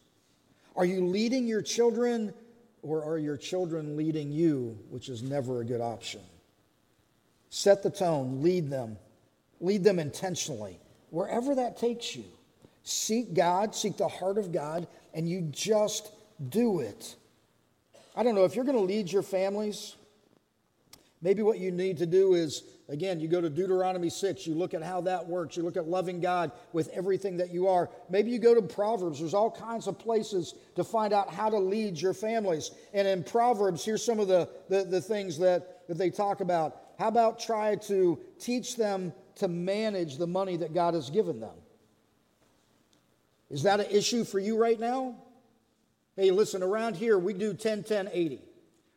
Are 0.76 0.86
you 0.86 1.06
leading 1.06 1.48
your 1.48 1.62
children 1.62 2.34
or 2.82 3.04
are 3.04 3.18
your 3.18 3.38
children 3.38 3.96
leading 3.96 4.32
you, 4.32 4.78
which 4.90 5.08
is 5.08 5.24
never 5.24 5.62
a 5.62 5.66
good 5.66 5.82
option? 5.82 6.22
Set 7.56 7.84
the 7.84 7.90
tone, 7.92 8.42
lead 8.42 8.72
them, 8.72 8.98
lead 9.62 9.84
them 9.84 10.00
intentionally, 10.00 10.80
wherever 11.12 11.54
that 11.54 11.78
takes 11.78 12.16
you. 12.16 12.24
Seek 12.82 13.36
God, 13.36 13.76
seek 13.76 13.96
the 13.96 14.08
heart 14.08 14.40
of 14.40 14.52
God, 14.52 14.88
and 15.14 15.30
you 15.30 15.42
just 15.52 16.12
do 16.50 16.80
it. 16.80 17.16
I 18.16 18.24
don't 18.24 18.34
know, 18.34 18.46
if 18.46 18.56
you're 18.56 18.66
going 18.66 18.80
to 18.80 18.84
lead 18.84 19.12
your 19.12 19.22
families, 19.22 19.96
maybe 21.22 21.44
what 21.44 21.60
you 21.60 21.70
need 21.70 22.00
to 22.00 22.08
do 22.08 22.34
is 22.34 22.64
Again, 22.90 23.22
you 23.22 23.30
go 23.30 23.40
to 23.40 23.50
Deuteronomy 23.50 24.10
6, 24.10 24.46
you 24.46 24.56
look 24.56 24.74
at 24.74 24.84
how 24.84 25.00
that 25.02 25.26
works. 25.26 25.56
You 25.56 25.64
look 25.64 25.78
at 25.78 25.88
loving 25.88 26.20
God 26.20 26.52
with 26.74 26.90
everything 26.90 27.38
that 27.38 27.50
you 27.50 27.68
are. 27.68 27.90
Maybe 28.10 28.30
you 28.30 28.40
go 28.40 28.54
to 28.54 28.62
Proverbs. 28.62 29.20
There's 29.20 29.34
all 29.34 29.50
kinds 29.50 29.88
of 29.88 29.98
places 29.98 30.56
to 30.76 30.84
find 30.84 31.14
out 31.14 31.34
how 31.34 31.50
to 31.50 31.58
lead 31.58 32.00
your 32.00 32.14
families. 32.14 32.72
And 32.94 33.08
in 33.08 33.24
Proverbs, 33.24 33.86
here's 33.86 34.04
some 34.04 34.20
of 34.20 34.28
the, 34.28 34.50
the, 34.68 34.84
the 34.84 35.00
things 35.00 35.40
that, 35.40 35.88
that 35.88 35.98
they 35.98 36.10
talk 36.10 36.42
about. 36.42 36.82
How 36.98 37.08
about 37.08 37.40
try 37.40 37.76
to 37.76 38.20
teach 38.40 38.76
them 38.76 39.14
to 39.36 39.48
manage 39.48 40.18
the 40.18 40.28
money 40.28 40.58
that 40.58 40.74
God 40.74 40.94
has 40.94 41.10
given 41.10 41.40
them? 41.40 41.56
Is 43.50 43.64
that 43.64 43.80
an 43.80 43.88
issue 43.90 44.24
for 44.24 44.40
you 44.40 44.58
right 44.58 44.80
now? 44.80 45.16
Hey, 46.16 46.32
listen, 46.32 46.62
around 46.62 46.96
here 46.96 47.18
we 47.18 47.34
do 47.34 47.54
10, 47.54 47.84
10, 47.84 48.10
80 48.12 48.42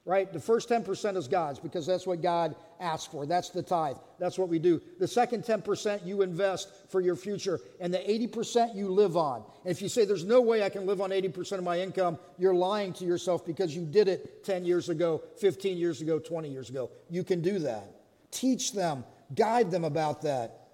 right? 0.07 0.33
The 0.33 0.41
first 0.41 0.69
10% 0.69 1.17
is 1.17 1.27
God's 1.27 1.59
because 1.59 1.85
that's 1.85 2.07
what 2.07 2.23
God 2.23 2.55
asked 2.79 3.11
for. 3.11 3.27
That's 3.27 3.51
the 3.51 3.63
tithe. 3.63 3.97
That's 4.21 4.39
what 4.39 4.49
we 4.49 4.61
do. 4.61 4.81
The 5.01 5.09
second 5.09 5.43
10% 5.43 6.07
you 6.07 6.23
invest 6.23 6.71
for 6.89 7.01
your 7.01 7.17
future, 7.17 7.59
and 7.81 7.93
the 7.93 7.99
80% 7.99 8.77
you 8.77 8.89
live 8.89 9.17
on. 9.17 9.43
And 9.65 9.73
if 9.73 9.83
you 9.83 9.89
say, 9.89 10.05
There's 10.05 10.25
no 10.25 10.41
way 10.41 10.63
I 10.63 10.69
can 10.69 10.87
live 10.87 11.01
on 11.01 11.11
80% 11.11 11.59
of 11.59 11.65
my 11.65 11.81
income, 11.81 12.19
you're 12.39 12.55
lying 12.55 12.93
to 12.95 13.05
yourself 13.05 13.45
because 13.45 13.75
you 13.75 13.85
did 13.85 14.07
it 14.07 14.45
10 14.45 14.65
years 14.65 14.89
ago, 14.89 15.23
15 15.39 15.77
years 15.77 16.01
ago, 16.01 16.21
20 16.21 16.49
years 16.49 16.71
ago. 16.71 16.91
You 17.11 17.25
can 17.25 17.43
do 17.43 17.59
that. 17.59 17.91
Teach 18.31 18.73
them, 18.73 19.05
guide 19.35 19.73
them 19.73 19.85
about 19.85 20.23
that. 20.23 20.69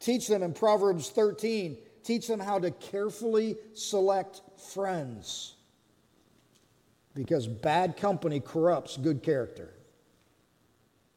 Teach 0.00 0.26
them 0.26 0.42
in 0.42 0.54
Proverbs 0.54 1.10
13, 1.10 1.76
teach 2.02 2.26
them 2.26 2.40
how 2.40 2.58
to 2.58 2.70
carefully 2.70 3.56
select 3.74 4.40
friends. 4.72 5.55
Because 7.16 7.48
bad 7.48 7.96
company 7.96 8.38
corrupts 8.38 8.96
good 8.96 9.22
character. 9.22 9.72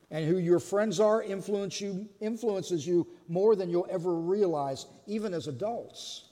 And 0.10 0.26
who 0.26 0.38
your 0.38 0.60
friends 0.60 1.00
are 1.00 1.22
influence 1.22 1.80
you, 1.80 2.10
influences 2.20 2.88
you 2.88 3.06
more 3.28 3.56
than 3.56 3.70
you'll 3.70 3.86
ever 3.92 4.16
realize, 4.16 4.88
even 5.06 5.36
as 5.36 5.48
adults. 5.48 6.30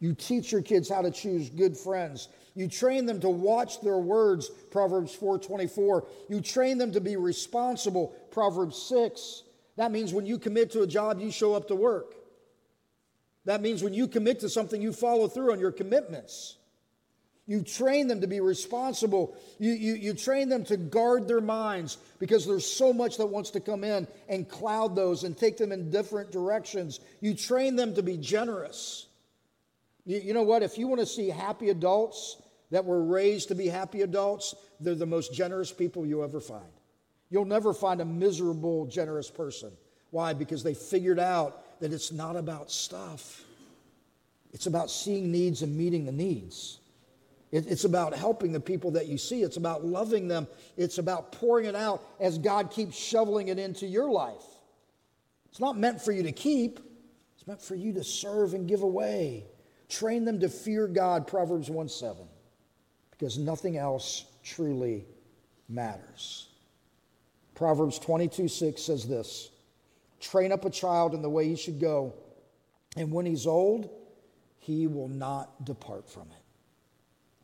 You 0.00 0.12
teach 0.12 0.52
your 0.52 0.60
kids 0.60 0.90
how 0.90 1.00
to 1.00 1.10
choose 1.10 1.48
good 1.48 1.78
friends. 1.78 2.28
You 2.54 2.68
train 2.68 3.06
them 3.06 3.20
to 3.20 3.30
watch 3.30 3.80
their 3.80 3.96
words, 3.96 4.50
Proverbs 4.70 5.14
4:24. 5.14 6.06
You 6.28 6.42
train 6.42 6.76
them 6.76 6.92
to 6.92 7.00
be 7.00 7.16
responsible, 7.16 8.08
Proverbs 8.30 8.76
6. 8.76 9.44
That 9.76 9.92
means 9.92 10.12
when 10.12 10.26
you 10.26 10.38
commit 10.38 10.70
to 10.72 10.82
a 10.82 10.86
job, 10.86 11.20
you 11.20 11.30
show 11.30 11.54
up 11.54 11.68
to 11.68 11.74
work. 11.74 12.16
That 13.44 13.62
means 13.62 13.82
when 13.82 13.94
you 13.94 14.08
commit 14.08 14.40
to 14.40 14.48
something, 14.48 14.82
you 14.82 14.92
follow 14.92 15.26
through 15.26 15.52
on 15.52 15.60
your 15.60 15.72
commitments. 15.72 16.58
You 17.46 17.62
train 17.62 18.08
them 18.08 18.22
to 18.22 18.26
be 18.26 18.40
responsible. 18.40 19.36
You, 19.58 19.72
you, 19.72 19.94
you 19.94 20.14
train 20.14 20.48
them 20.48 20.64
to 20.64 20.78
guard 20.78 21.28
their 21.28 21.42
minds 21.42 21.98
because 22.18 22.46
there's 22.46 22.66
so 22.66 22.92
much 22.92 23.18
that 23.18 23.26
wants 23.26 23.50
to 23.50 23.60
come 23.60 23.84
in 23.84 24.08
and 24.28 24.48
cloud 24.48 24.96
those 24.96 25.24
and 25.24 25.36
take 25.36 25.58
them 25.58 25.70
in 25.70 25.90
different 25.90 26.32
directions. 26.32 27.00
You 27.20 27.34
train 27.34 27.76
them 27.76 27.94
to 27.96 28.02
be 28.02 28.16
generous. 28.16 29.06
You, 30.06 30.20
you 30.20 30.34
know 30.34 30.42
what? 30.42 30.62
If 30.62 30.78
you 30.78 30.88
want 30.88 31.00
to 31.00 31.06
see 31.06 31.28
happy 31.28 31.68
adults 31.68 32.40
that 32.70 32.86
were 32.86 33.04
raised 33.04 33.48
to 33.48 33.54
be 33.54 33.68
happy 33.68 34.00
adults, 34.00 34.54
they're 34.80 34.94
the 34.94 35.04
most 35.04 35.34
generous 35.34 35.70
people 35.70 36.06
you 36.06 36.24
ever 36.24 36.40
find. 36.40 36.64
You'll 37.28 37.44
never 37.44 37.74
find 37.74 38.00
a 38.00 38.06
miserable, 38.06 38.86
generous 38.86 39.30
person. 39.30 39.70
Why? 40.10 40.32
Because 40.32 40.62
they 40.62 40.74
figured 40.74 41.18
out 41.18 41.80
that 41.80 41.92
it's 41.92 42.10
not 42.10 42.36
about 42.36 42.70
stuff, 42.70 43.42
it's 44.54 44.66
about 44.66 44.90
seeing 44.90 45.30
needs 45.30 45.60
and 45.60 45.76
meeting 45.76 46.06
the 46.06 46.12
needs. 46.12 46.78
It's 47.56 47.84
about 47.84 48.14
helping 48.14 48.50
the 48.50 48.58
people 48.58 48.90
that 48.92 49.06
you 49.06 49.16
see. 49.16 49.42
It's 49.42 49.58
about 49.58 49.84
loving 49.84 50.26
them. 50.26 50.48
It's 50.76 50.98
about 50.98 51.30
pouring 51.30 51.66
it 51.66 51.76
out 51.76 52.04
as 52.18 52.36
God 52.36 52.72
keeps 52.72 52.96
shoveling 52.96 53.46
it 53.46 53.60
into 53.60 53.86
your 53.86 54.10
life. 54.10 54.42
It's 55.50 55.60
not 55.60 55.78
meant 55.78 56.02
for 56.02 56.10
you 56.10 56.24
to 56.24 56.32
keep, 56.32 56.80
it's 57.36 57.46
meant 57.46 57.62
for 57.62 57.76
you 57.76 57.92
to 57.92 58.02
serve 58.02 58.54
and 58.54 58.66
give 58.66 58.82
away. 58.82 59.46
Train 59.88 60.24
them 60.24 60.40
to 60.40 60.48
fear 60.48 60.88
God, 60.88 61.28
Proverbs 61.28 61.70
1 61.70 61.88
7, 61.88 62.26
because 63.12 63.38
nothing 63.38 63.76
else 63.76 64.24
truly 64.42 65.06
matters. 65.68 66.48
Proverbs 67.54 68.00
22 68.00 68.48
6 68.48 68.82
says 68.82 69.06
this 69.06 69.50
Train 70.18 70.50
up 70.50 70.64
a 70.64 70.70
child 70.70 71.14
in 71.14 71.22
the 71.22 71.30
way 71.30 71.46
he 71.46 71.54
should 71.54 71.78
go, 71.78 72.14
and 72.96 73.12
when 73.12 73.26
he's 73.26 73.46
old, 73.46 73.90
he 74.58 74.88
will 74.88 75.08
not 75.08 75.64
depart 75.64 76.10
from 76.10 76.22
it. 76.32 76.43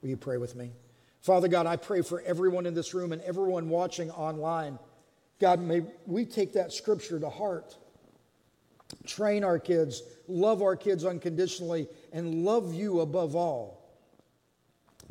Will 0.03 0.11
you 0.11 0.17
pray 0.17 0.37
with 0.37 0.57
me? 0.57 0.73
Father 1.21 1.49
God, 1.49 1.67
I 1.67 1.77
pray 1.77 2.03
for 2.03 2.23
everyone 2.23 2.67
in 2.67 2.75
this 2.75 2.95
room 2.95 3.13
and 3.13 3.21
everyone 3.23 3.69
watching 3.69 4.11
online. 4.11 4.79
God, 5.39 5.61
may 5.61 5.83
we 6.07 6.25
take 6.25 6.55
that 6.55 6.73
scripture 6.73 7.21
to 7.21 7.29
heart. 7.29 7.77
Train 9.07 9.45
our 9.45 9.59
kids, 9.59 10.03
love 10.29 10.63
our 10.63 10.77
kids 10.77 11.05
unconditionally, 11.05 11.89
and 12.13 12.45
love 12.45 12.75
you 12.75 13.01
above 13.01 13.37
all. 13.37 13.79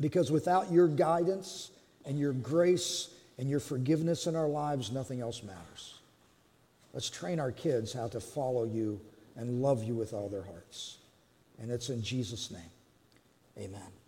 Because 0.00 0.30
without 0.30 0.72
your 0.72 0.88
guidance 0.88 1.70
and 2.04 2.18
your 2.18 2.32
grace 2.32 3.14
and 3.38 3.48
your 3.48 3.60
forgiveness 3.60 4.26
in 4.26 4.36
our 4.36 4.48
lives, 4.48 4.90
nothing 4.90 5.20
else 5.20 5.42
matters. 5.42 5.98
Let's 6.92 7.08
train 7.08 7.38
our 7.38 7.52
kids 7.52 7.92
how 7.92 8.08
to 8.08 8.20
follow 8.20 8.64
you 8.64 9.00
and 9.36 9.62
love 9.62 9.84
you 9.84 9.94
with 9.94 10.12
all 10.12 10.28
their 10.28 10.42
hearts. 10.42 10.98
And 11.60 11.70
it's 11.70 11.88
in 11.88 12.02
Jesus' 12.02 12.50
name. 12.50 12.62
Amen. 13.58 13.99